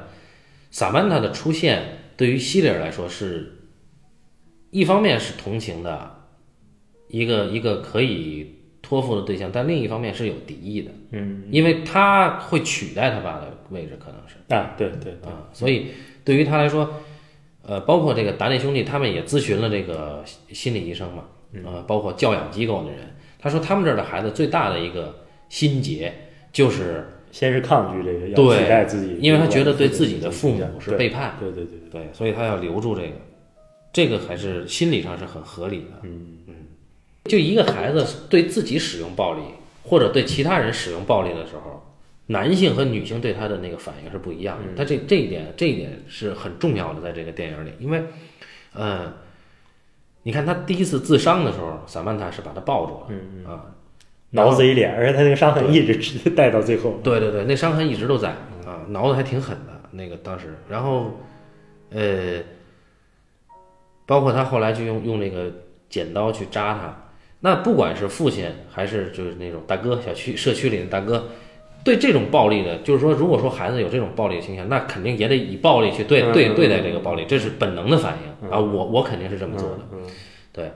[0.70, 1.80] 萨曼塔的出现
[2.18, 3.50] 对于希里尔来说是，
[4.74, 6.10] 一方面是同情的，
[7.06, 14.34] 一个一个可以托付的对象，但另一方面是有敌意的，嗯因为他会取代他爸的位置，可能是。
[14.52, 15.86] 啊，对对对，啊，所以
[16.24, 16.90] 对于他来说，
[17.62, 21.22] 呃，包括这个达内兄弟，他们也咨询了这个心心理医生嘛，
[21.64, 25.14] 呃，包括教养机构的人，他说他们这儿的孩子最大的一个
[25.48, 26.12] 心结
[26.52, 33.12] 就是，先是抗拒这个，要取代自己，因为他觉得对自己的父母是背叛，对对对对，对，所以他要留住这个，
[33.94, 36.00] 这个还是心理上是很合理的。
[36.02, 36.38] 嗯。
[36.48, 36.54] 嗯
[37.24, 39.40] 就一个孩子对自己使用暴力，
[39.82, 41.82] 或者对其他人使用暴力的时候，
[42.26, 44.74] 男性和女性对他的那个反应是不一样的。
[44.76, 48.04] 他这这一点，这一点是很重要的，在这个电影里，因为，
[48.74, 49.10] 呃，
[50.24, 53.72] 你看他第一次自伤的时候，萨曼塔是把他抱住了，嗯啊，
[54.32, 58.28] 挠自己脸，而且他那个伤痕一直直带到最后，对对对，那伤痕一直都在
[58.66, 61.18] 啊，挠的还挺狠的，那个当时，然后，
[61.88, 62.38] 呃，
[64.06, 65.50] 包括他后来就用用那个
[65.88, 71.28] 剪刀去扎他，那不管是父亲还是就是那种大哥，小区社区里的大哥，
[71.84, 78.58] 对这种暴力的，就是说，如果说孩子有这种暴力倾向，那肯定也得以暴力去对嗯对嗯对待这个暴力，这是本能的反应啊。
[78.58, 79.80] 我我肯定是这么做的。
[79.92, 79.98] 嗯
[80.52, 80.70] 对，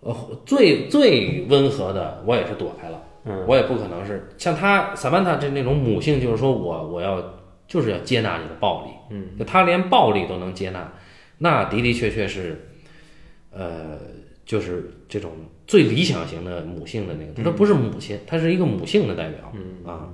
[0.00, 0.14] 呃，
[0.46, 7.20] 最最温和的我也是躲开了，嗯我也不可能是像他萨曼塔这那种母性，就是说我我要
[7.66, 10.92] 就是要接纳你的暴力，嗯，就他连暴力都能接纳，
[11.38, 12.68] 那的的确确是，
[13.50, 13.98] 呃，
[14.46, 15.32] 就是这种
[15.66, 19.86] 最理想型的母性的那个，他不是母亲，他是一个母性的代表，嗯。
[19.86, 20.08] 啊，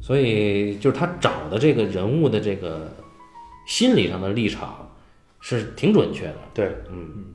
[0.00, 2.92] 所以就是他找的这个人物的这个
[3.66, 4.92] 心理上的立场
[5.40, 6.36] 是挺准确的。
[6.54, 7.26] 对，嗯。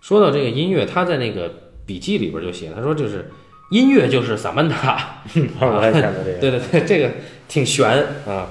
[0.00, 3.30] 说到这个音乐，他在那个笔记里边就写，他说就是
[3.70, 5.22] 音乐就是萨曼塔，
[5.60, 7.10] 我还想到这个， 对对对，这个
[7.48, 7.88] 挺悬
[8.26, 8.48] 啊。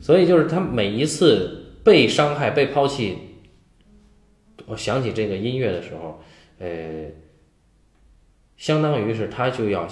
[0.00, 3.18] 所以就是他每一次被伤害、被抛弃，
[4.66, 6.20] 我想起这个音乐的时候，
[6.58, 7.06] 呃，
[8.56, 9.86] 相当于是他就要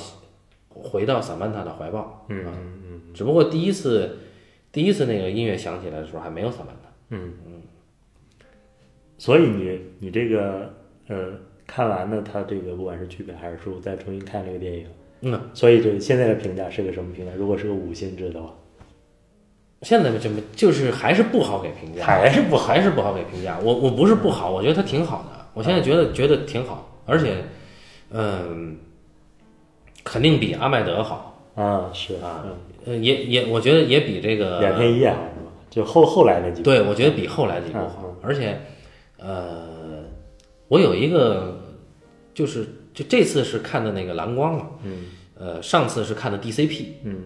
[0.68, 2.26] 回到萨曼塔的怀抱。
[2.30, 4.18] 嗯啊嗯嗯只不过第一次，
[4.72, 6.88] 第一次那个音乐响起来的时候还没有萨曼塔。
[7.10, 7.62] 嗯嗯，
[9.18, 10.74] 所以你你这个
[11.08, 11.32] 呃
[11.66, 14.86] 看完了他这个不管是剧本还是书，再重新看这个电影，
[15.22, 17.32] 嗯，所以就现在的评价是个什么评价？
[17.34, 18.54] 如果是个五星制的话，
[19.82, 23.58] 现在这么就是还是不好给评价，还是不好还是不好给评价。
[23.62, 25.46] 我我不是不好，我觉得它挺好的。
[25.54, 27.44] 我现在觉得觉得挺好，而且，
[28.10, 28.76] 嗯，
[30.04, 31.40] 肯定比阿麦德好。
[31.54, 32.54] 啊，是啊嗯
[32.86, 35.50] 呃，也也我觉得也比这个两天一夜好是吧？
[35.70, 38.16] 就后后来那几部，对，我觉得比后来几部嗯好。
[38.22, 38.60] 而且，
[39.18, 40.04] 呃，
[40.68, 41.60] 我有一个
[42.32, 42.64] 就是
[42.94, 45.06] 就这次是看的那个蓝光嘛，嗯
[45.36, 46.84] 呃，上次是看的 DCP。
[47.02, 47.22] 嗯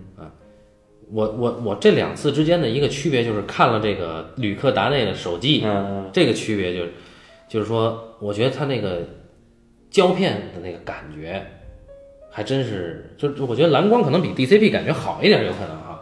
[1.13, 6.93] 我我我这两次之间的一个区别就是看了这个吕克达内的手记，嗯这个区别就是
[7.49, 9.03] 就是说，我觉得他那个
[9.91, 11.45] 胶片的那个感觉，
[12.31, 16.01] 还真是，就就我觉得蓝光可能比 DCP 感觉好一点，有可能啊。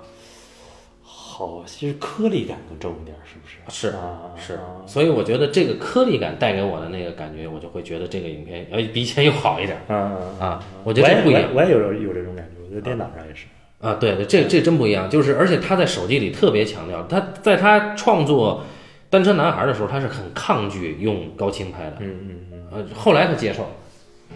[1.02, 3.90] 好，其实颗粒感更重一点，是不是？
[3.90, 10.64] 是啊，是啊，所以我觉得这个颗粒感带给我的那个感觉，我就会觉得这个影片呃比以前又好一点嗯嗯嗯啊。
[10.84, 13.46] 我觉得这不一样我也我也有有这种感觉，我在电脑上也是。
[13.46, 13.59] 啊，
[13.98, 15.08] 对对，这这真不一样。
[15.08, 18.62] 就是而且他在手机里特别强调，他在他创作
[19.10, 21.96] 《单车男孩》的时候，他是很抗拒用高清拍的。
[22.00, 23.70] 嗯嗯嗯，呃，后来他接受了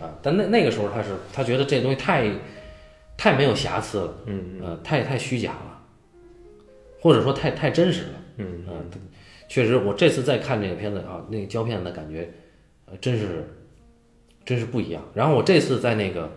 [0.01, 2.28] 啊，但那那个时候他是他觉得这东西太
[3.16, 5.80] 太没有瑕疵了，嗯呃，太太虚假了，
[7.01, 8.90] 或者说太太真实了，嗯嗯、
[9.47, 12.32] 确实，我这次再看这个片子啊，那个胶片的感觉，
[12.86, 13.47] 呃，真是
[14.45, 15.03] 真是不一样。
[15.14, 16.30] 然后我这次在那个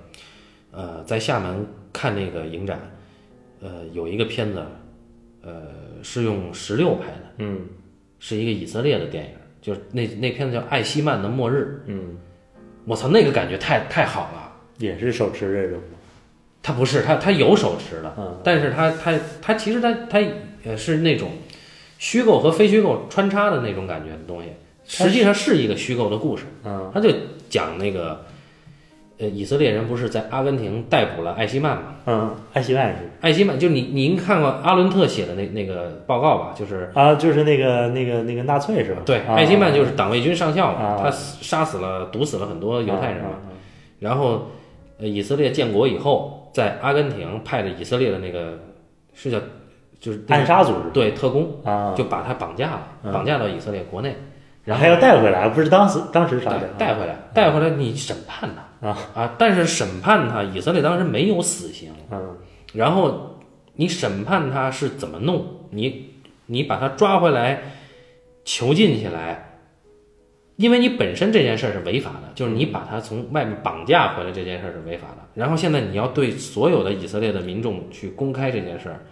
[0.72, 2.80] 呃在厦门看那个影展，
[3.62, 4.64] 呃，有一个片子，
[5.42, 5.68] 呃，
[6.04, 7.62] 是用十六拍的，嗯
[8.20, 9.32] 是一个以色列的电影，
[9.62, 11.84] 就是那那片子叫《艾希曼的末日》。
[11.92, 12.18] 嗯，
[12.86, 14.54] 我操，那个感觉太太好了。
[14.80, 15.98] 也是手持这种吗？
[16.62, 20.24] 它不是，它它有手持的，嗯但是它它它其实它它
[20.64, 21.32] 呃是那种
[21.98, 24.50] 虚构和非虚构穿插的那种感觉的东西，
[24.86, 26.44] 实际上是一个虚构的故事。
[26.64, 27.10] 嗯他就
[27.50, 28.24] 讲那个
[29.20, 31.84] 呃以色列人不是在阿根廷逮捕了艾希曼吗？
[32.06, 36.54] 嗯，艾希曼是艾希曼就你您看过阿伦特写的那那个报告吧？
[36.56, 39.02] 就是啊，就是那个那个那个纳粹是吧？
[39.06, 43.30] 对，啊艾希曼就是党卫军上校嘛，啊他杀死了毒死了很多犹太人嘛。
[43.32, 43.54] 啊
[44.00, 44.44] 然后，
[45.00, 48.54] 呃，以色列建国以后，在阿根廷派的以色列的那个
[49.16, 49.40] 是叫
[50.00, 54.16] 就是暗杀组织对特工，啊，就把他绑架了，嗯绑架到以色列国内，
[54.64, 62.38] 然后还要带回来，不是当时当时杀的，带带回来，带回来你审判他啊啊但是审判他，以色列当时没有死刑，嗯
[62.74, 63.40] 然后
[63.76, 65.46] 你审判他是怎么弄？
[65.72, 66.12] 你
[66.46, 67.62] 你把他抓回来，
[68.46, 69.44] 囚禁起来。
[70.58, 75.18] 因为你本身这件事儿是违法的，就是你把他从外面绑架回来这件事儿是违法的。
[75.36, 79.06] 然后现在你要对所有的以色列的民众去公开这件事儿，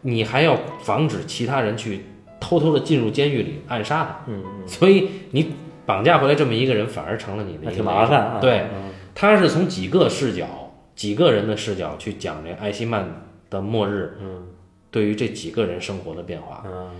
[0.00, 2.00] 你还要防止其他人去
[2.40, 4.32] 偷偷的进入监狱里暗杀他。
[4.32, 5.52] 嗯所以你
[5.86, 8.38] 绑架回来这么一个人，反而成了你的一个挺麻烦啊。
[8.40, 13.06] 对，嗯他是从几个视角、几个人的视角去讲这艾希曼
[13.48, 14.46] 的末日嗯
[14.90, 16.90] 对于这几个人生活的变化，嗯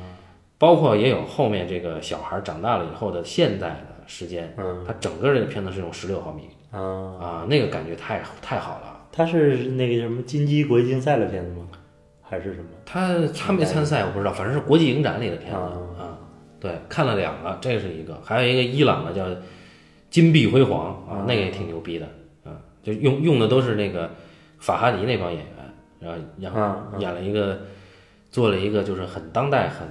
[0.59, 4.55] 包括也有后面这个小孩长大了以后的现在的时间。
[4.57, 6.81] 嗯他整个这个片子是用十六毫米啊，
[7.21, 9.01] 啊，那个感觉太太好了。
[9.11, 11.67] 他是那个什么金鸡国际竞赛的片子吗？
[12.23, 12.67] 还是什么？
[12.87, 16.14] 他参没参赛我不知道，反正是国际影展里的片子啊啊。
[16.65, 19.23] 对，看了两个，这是一个，还有一个伊朗的叫
[20.09, 22.07] 《金碧辉煌》啊，那个也挺牛逼的
[22.43, 24.09] 啊，就用用的都是那个
[24.59, 25.47] 法哈迪那帮演员，
[26.01, 27.59] 然后然后啊演了一个，
[28.31, 29.87] 做了一个就是很当代、很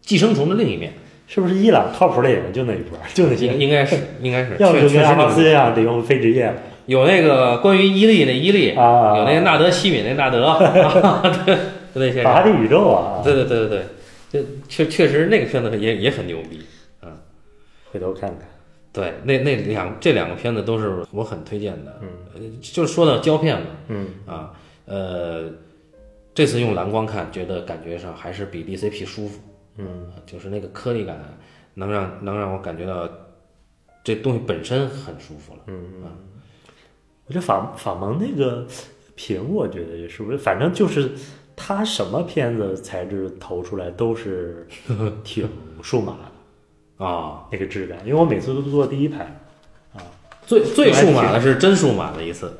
[0.00, 0.92] 寄生虫的另一面。
[1.32, 6.54] 是不是伊朗靠谱的演员就那一波，就那些，应该是应该是，要不就跟阿巴斯一样得用非职业了
[6.86, 11.54] 有那个关于伊利那伊利，啊，有那个纳德西敏那纳德， 啊对，
[11.94, 12.24] 就那些人。
[12.24, 13.84] 法拉第宇宙啊，对对对对对，这
[14.70, 16.64] 确确实那个片子也也很牛逼。
[17.92, 18.48] 回头看看，
[18.92, 21.98] 对，那那两这两个片子都是我很推荐的。
[22.00, 24.52] 嗯呃，就是说到胶片嘛，嗯啊，
[24.84, 25.50] 呃，
[26.32, 29.40] 这次用蓝光看，觉得感觉上还是比 DCP 舒服，
[29.76, 31.18] 嗯就是那个颗粒感
[31.74, 33.10] 能让能让我感觉到
[34.04, 35.60] 这东西本身很舒服了。
[35.66, 36.16] 嗯嗯，
[37.26, 38.64] 我觉得法法蒙那个
[39.16, 41.10] 屏，我觉得也是不是，反正就是
[41.62, 44.66] 他什么片子材质投出来都是
[45.22, 45.46] 挺
[45.82, 49.24] 数码的啊，那个质感，因为我每次都坐第一排
[49.94, 50.00] 啊。
[50.46, 52.50] 最最数码的是真数码的一次，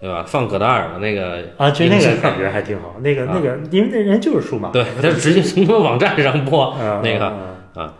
[0.00, 0.24] 对吧？
[0.26, 7.26] 放葛达尔的那个啊，其实那个感觉还挺好，那个那个，因为那人就是数码，对，他直接从他们网站上播嗯 那个。
[7.74, 7.94] 啊。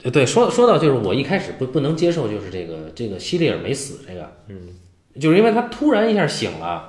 [0.00, 4.56] 对对，说说到就是我一开始不不能接受，就是这个这个希利尔没死这个，嗯，
[5.20, 6.88] 就是因为他突然一下醒了，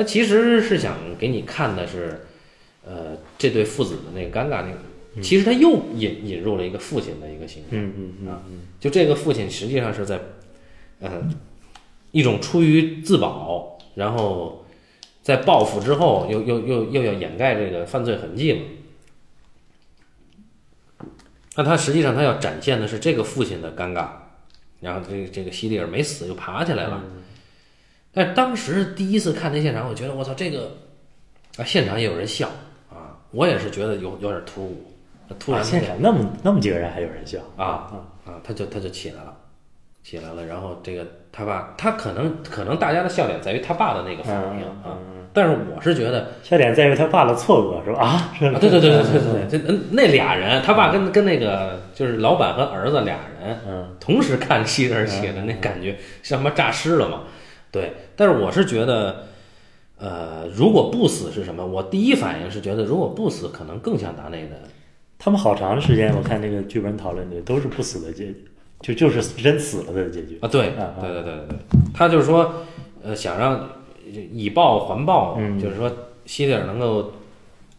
[0.00, 2.22] 他其实是想给你看的是，
[2.86, 8.42] 呃，这对父子的那个尴尬那个，其实他又引引入了一个父亲的一个形象，嗯嗯嗯啊
[8.80, 10.18] 就这个父亲实际上是在，
[11.00, 11.22] 呃，
[12.12, 14.64] 一种出于自保，然后
[15.20, 18.60] 在报复之后又又又又要掩盖这个犯罪痕迹嘛。
[21.56, 24.08] 那他实际上他要展现的是这个父亲的尴尬，
[24.80, 27.04] 然后这个这个希利尔没死就爬起来了。
[28.12, 30.76] 但当时第一次看那现场，我觉得我操这个
[31.58, 32.48] 啊，现场也有人笑
[32.90, 34.84] 啊，我也是觉得有有点突兀，
[35.38, 37.94] 突然啊现场那么那么几个人还有人笑啊啊，
[38.26, 39.34] 啊，他就他就起来了，
[40.02, 44.98] 起来了，然后这个他爸，他可能可能大家的笑点在于他爸的那个反应嗯啊，
[45.32, 48.00] 但是我是觉得笑点在于他爸的错愕，是吧？
[48.00, 57.22] 啊， 是啊，对对对对对对对，这嗯那俩人，他爸跟跟那个就是老板和儿子俩人嗯同时看希特尔写的那感觉，像他妈诈尸了嘛？
[57.70, 59.26] 对，但是我是觉得，
[59.98, 61.64] 呃，如果不死是什么？
[61.64, 64.68] 我第一反应是觉得，如果不死，可能更像达内的
[65.18, 68.44] 他们好长时间，我看那个剧本讨论里都是不死的结局，
[68.80, 70.38] 就就是真死了的结局。
[70.40, 71.58] 啊，对，对对对对对，
[71.92, 72.52] 他就是说，
[73.02, 73.68] 呃，想让
[74.32, 75.90] 以报还报，嗯就是说
[76.24, 77.12] 希特尔能够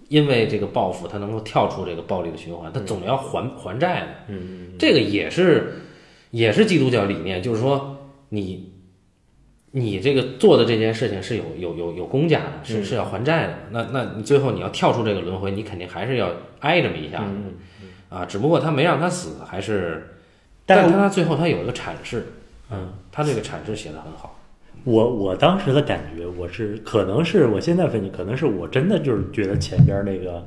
[0.07, 4.07] 因为这个报复，他能够跳出这个暴力的循环，他总要还还债的。
[4.27, 5.81] 嗯这个也是
[6.29, 7.97] 也是基督教理念，就是说
[8.29, 8.70] 你
[9.74, 13.53] 你这个做的这件事情是有有有有公家的，是嗯是要还债的。
[13.72, 17.53] 那那你最后你要跳出这个轮回，你肯定还是要挨这么一下嗯
[18.09, 18.26] 啊。
[18.26, 20.15] 只不过他没让他死，还是，
[20.65, 22.26] 但是但他最后他有一个阐释，
[22.69, 24.38] 嗯，他这个阐释写的很好。
[24.84, 30.45] 我我当时的感觉，我是可能是我现在分析，可能是我真的就是觉得前边那个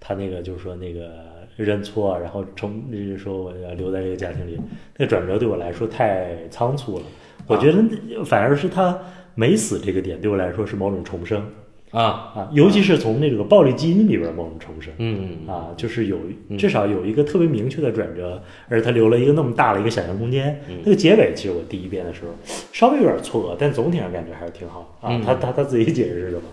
[0.00, 1.10] 他那个就是说那个
[1.54, 4.58] 认错，然后重就是说我要留在这个家庭里，
[4.96, 7.04] 那个转折对我来说太仓促了。
[7.46, 7.78] 我觉得
[8.24, 8.98] 反而是他
[9.34, 11.44] 没死这个点对我来说是某种重生
[11.92, 12.02] 啊，
[12.34, 14.92] 啊，尤其是从那个暴力基因里边某种重生。
[14.98, 16.18] 嗯，啊，就是有
[16.48, 20.60] 嗯至少有一个特别明确的转折，而他留了一个那么大的一个想象空间。
[20.68, 22.32] 嗯那个结尾，其实我第一遍的时候
[22.72, 25.08] 稍微有点错愕，但总体上感觉还是挺好啊。
[25.10, 26.46] 嗯他他他自己解释的吧？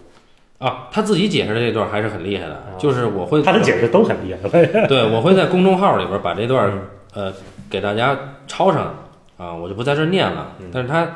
[0.60, 4.88] 啊，他自己解释的这段还是很厉害的，就是我会他的解释都很厉害。
[4.88, 6.72] 对，我会在公众号里边把这段
[7.16, 7.34] 嗯呃
[7.70, 8.18] 给大家
[8.48, 9.03] 抄上
[9.44, 10.56] 啊，我就不在这儿念了。
[10.60, 11.16] 嗯但是他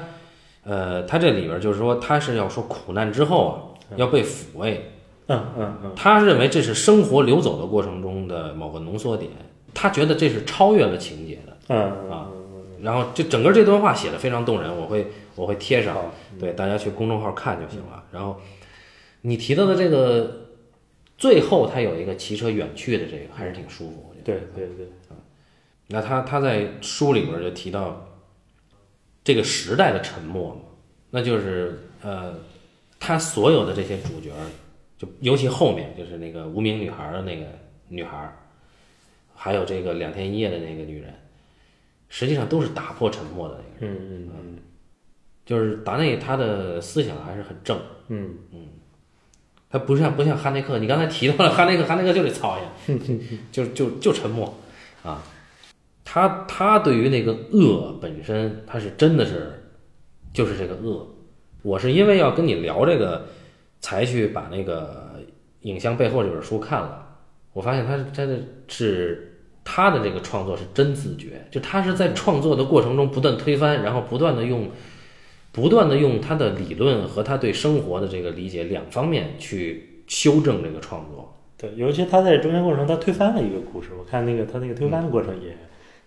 [0.64, 3.56] 呃，他这里边就是说他是要说苦难之后啊
[3.96, 4.92] 要被抚慰，
[5.28, 9.32] 嗯嗯嗯他认为这是生活流走的过程中的某个浓缩点，
[9.74, 11.58] 他觉得这是超越了情节的。
[11.70, 12.28] 嗯啊
[12.80, 15.98] 然后这整个这段话写的非常动人，我会我会贴上，
[16.40, 18.04] 对大家去公众号看就行了。
[18.12, 18.40] 然后
[19.22, 20.50] 你提到的这个
[21.18, 24.40] 最后他有一个骑车远去的这个还是挺舒服，我觉得。
[24.54, 24.88] 对对对，
[25.88, 28.07] 那他他在书里边就提到
[29.28, 30.62] 这个时代的沉默嘛，
[31.10, 32.34] 那就是呃，
[32.98, 34.32] 他所有的这些主角，
[34.98, 37.46] 就尤其后面就是那个无名女孩的那个
[37.90, 38.34] 女孩，
[39.36, 41.14] 还有这个两天一夜的那个女人，
[42.08, 43.98] 实际上都是打破沉默的那个人。
[43.98, 44.58] 嗯嗯
[45.46, 48.34] 就是达内他的思想还是很正，嗯
[49.70, 54.58] 他不像不像哈内克，你刚才提到了哈内克，哈内克就得操心， 就就就沉默
[55.04, 55.22] 啊。
[56.10, 59.52] 他他对于那个恶本身，他是真的是
[60.32, 61.06] 就是这个恶。
[61.64, 63.26] 我是因为要跟你聊这个，
[63.82, 65.16] 才去把那个
[65.64, 67.06] 影像背后这本书看了。
[67.52, 68.40] 我发现他是真的
[68.70, 74.70] 是他的这个创作是真自觉，就他是在创作的过程中不断推翻，然后不断的用。
[75.50, 85.58] 不断的用他的理论和他对生活的这个理解两方面去修正这个创作，对，尤其他在中间过程，他推翻了一个故事，我看那个他那个推翻的过程也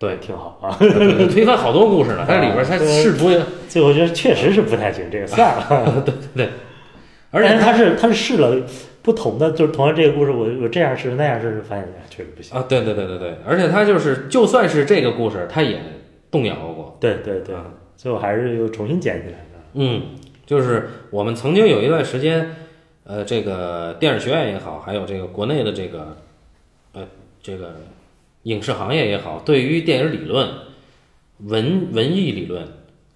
[0.01, 0.75] 对，挺好啊。
[1.31, 3.29] 推翻好多故事呢，它里边它试图，
[3.69, 6.01] 最后觉得确实是不太行，这个算了。
[6.03, 6.49] 对对，
[7.29, 8.63] 而且他是他是试了
[9.03, 12.57] 不同的，就是同样这个故事，我我这样试那样试，发现哎确实不行。
[12.57, 15.79] 啊，对对对对对，而且他就是就算是这个故事，他也
[16.31, 16.97] 动摇过。
[16.99, 19.59] 对对对啊，最后还是又重新捡起来的。
[19.73, 20.01] 嗯，
[20.47, 22.55] 就是我们曾经有一段时间，
[23.03, 26.17] 呃，这个电影学院也好，还有这个国内的这个，
[26.93, 27.03] 呃，
[27.43, 27.75] 这个
[28.43, 30.49] 影视行业也好，对于电影理论、
[31.39, 32.67] 文文艺理论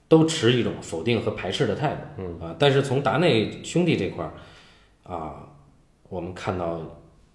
[0.08, 2.02] 都持一种否定和排斥的态度。
[2.18, 2.40] 嗯。
[2.40, 4.34] 啊，但是从达内兄弟这块儿
[5.04, 5.48] 啊，
[6.10, 6.80] 我们看到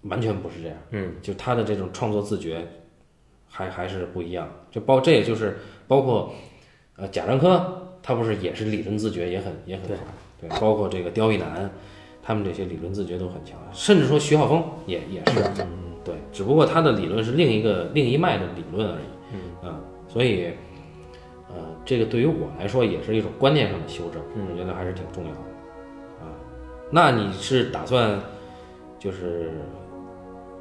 [0.03, 0.77] 完全不是这样。
[0.91, 2.67] 嗯，就他的这种创作自觉
[3.47, 4.49] 还还是不一样。
[4.71, 6.33] 就包这也就是包括
[6.95, 10.03] 呃贾樟柯，他不是也是理论自觉也很也很对好，
[10.39, 11.69] 对，包括这个刁亦男，
[12.23, 15.43] 他们这些理论自觉都很强，甚至说徐浩峰也也是，
[16.03, 20.47] 对，只不过他的理论是另一个另一脉的理论而已，嗯啊，所以
[21.49, 25.39] 呃这个对于我来说也是一种观念上的修正，嗯我觉得还是挺重要的
[26.21, 26.33] 啊。
[26.89, 28.19] 那你是打算
[28.97, 29.51] 就是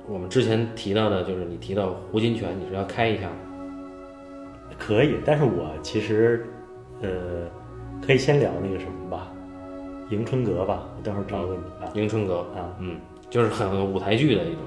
[0.09, 3.36] 我们之前提到的，就是你提到胡金铨，你是要开一下吗？
[4.78, 6.47] 可以，但是我其实
[7.03, 7.11] 呃
[8.05, 9.30] 可以先聊那个什么吧，
[10.11, 14.62] 迎春阁吧，我待会儿找个你啊迎春阁，啊嗯，就是很舞台剧的一种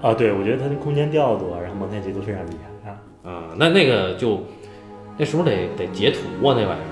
[0.00, 2.96] 啊，对，我觉得他的空间调度啊，然后蒙太奇都非常厉害啊。
[3.24, 3.44] 啊。
[3.56, 4.40] 那那个就
[5.16, 6.54] 那是不是得得截图啊？
[6.56, 6.86] 那玩意儿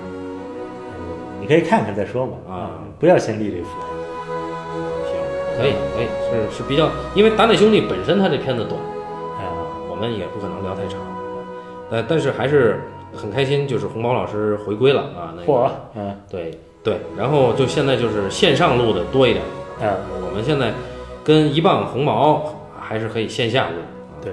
[0.99, 3.97] 嗯你可以看看再说嘛啊，不要先立这个 flag。
[5.07, 5.15] 行，
[5.59, 6.07] 可以可以，
[6.51, 8.75] 是是比较，因为达内兄弟本身他这片子短
[9.39, 9.55] 啊，
[9.89, 10.99] 我们也不可能聊太长，
[11.91, 12.81] 但但是还是
[13.15, 15.33] 很开心，就是红宝老师回归了啊。
[15.37, 19.45] 那个嚯，嗯对对，然后就现在就是线上录的多一点，
[19.81, 19.95] 啊，
[20.29, 20.73] 我们现在
[21.23, 22.43] 跟一棒红毛
[22.87, 23.77] 还是可以线下录。
[23.77, 24.33] 啊对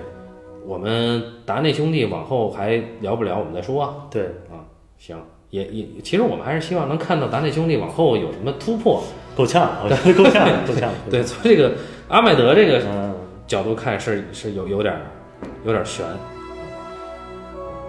[0.66, 4.08] 我们达内兄弟往后还聊不聊，我们再说啊。
[4.10, 4.64] 对，啊，
[4.98, 5.18] 行，
[5.50, 9.04] 也也，其实我们还是希望能看到达内兄弟往后有什么突破。
[9.36, 10.90] 够呛，我觉得 够呛，够呛。
[11.10, 11.74] 对，从这个
[12.08, 13.14] 阿麦德这个嗯，
[13.46, 15.02] 角度看是是有有点儿
[15.66, 16.06] 有点儿悬。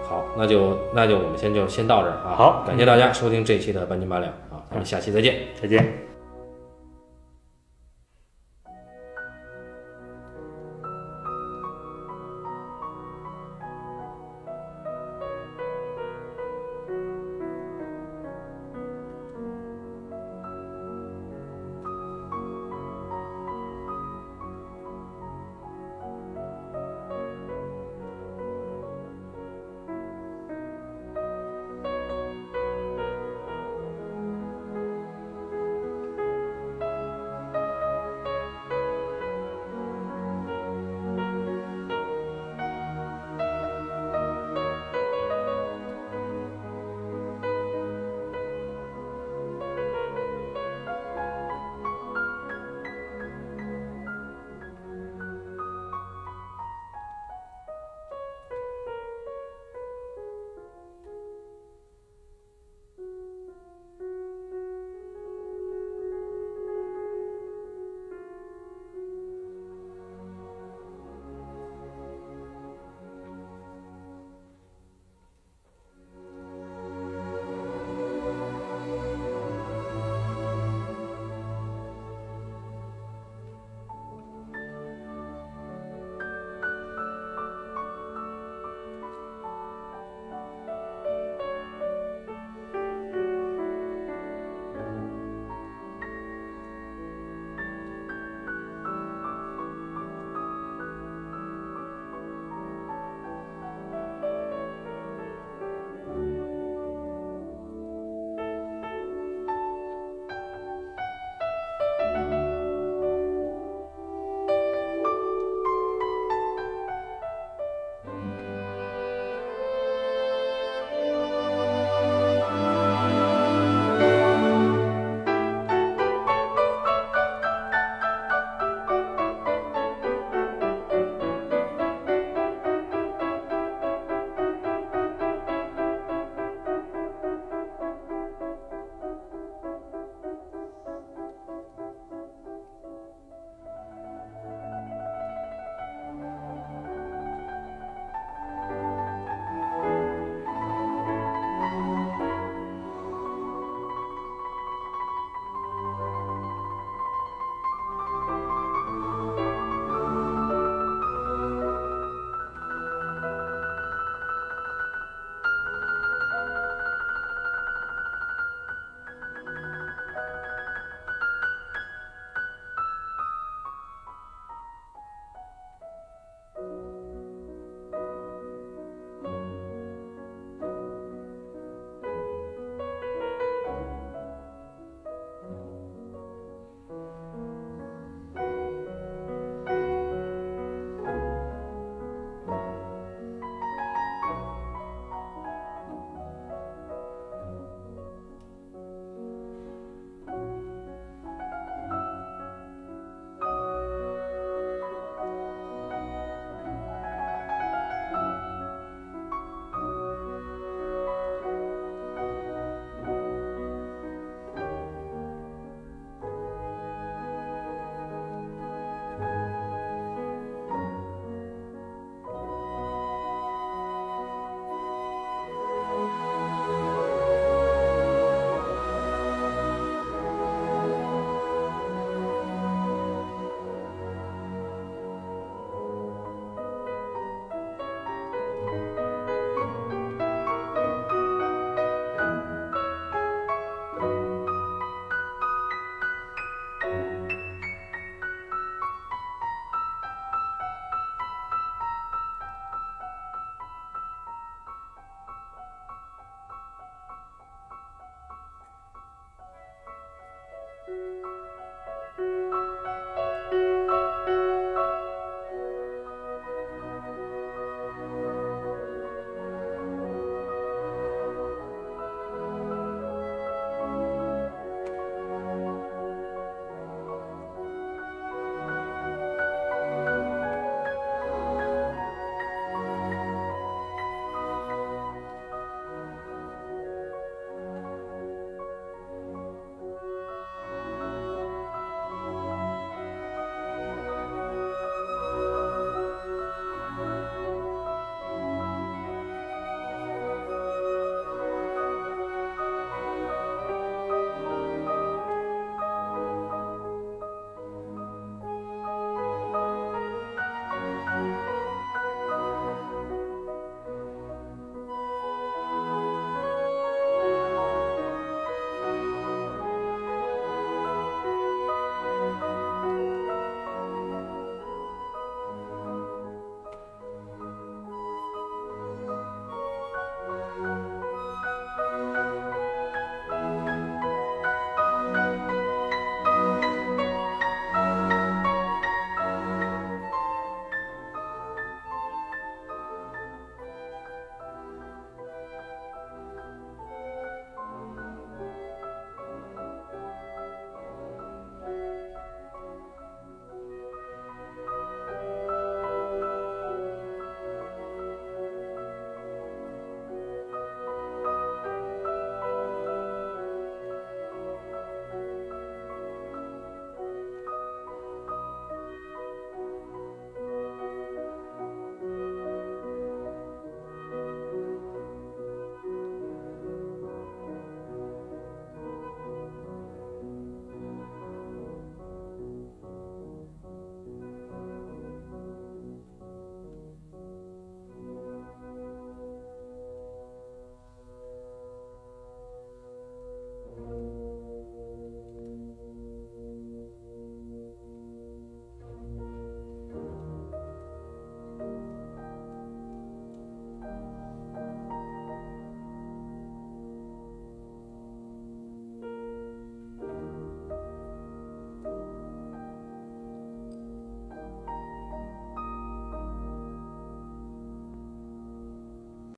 [0.03, 2.35] 好，那就那就我们先就先到这儿啊。
[2.35, 5.35] 好感谢大家收听这一期的半斤八两啊，咱们下期再见。
[5.61, 6.04] 再见。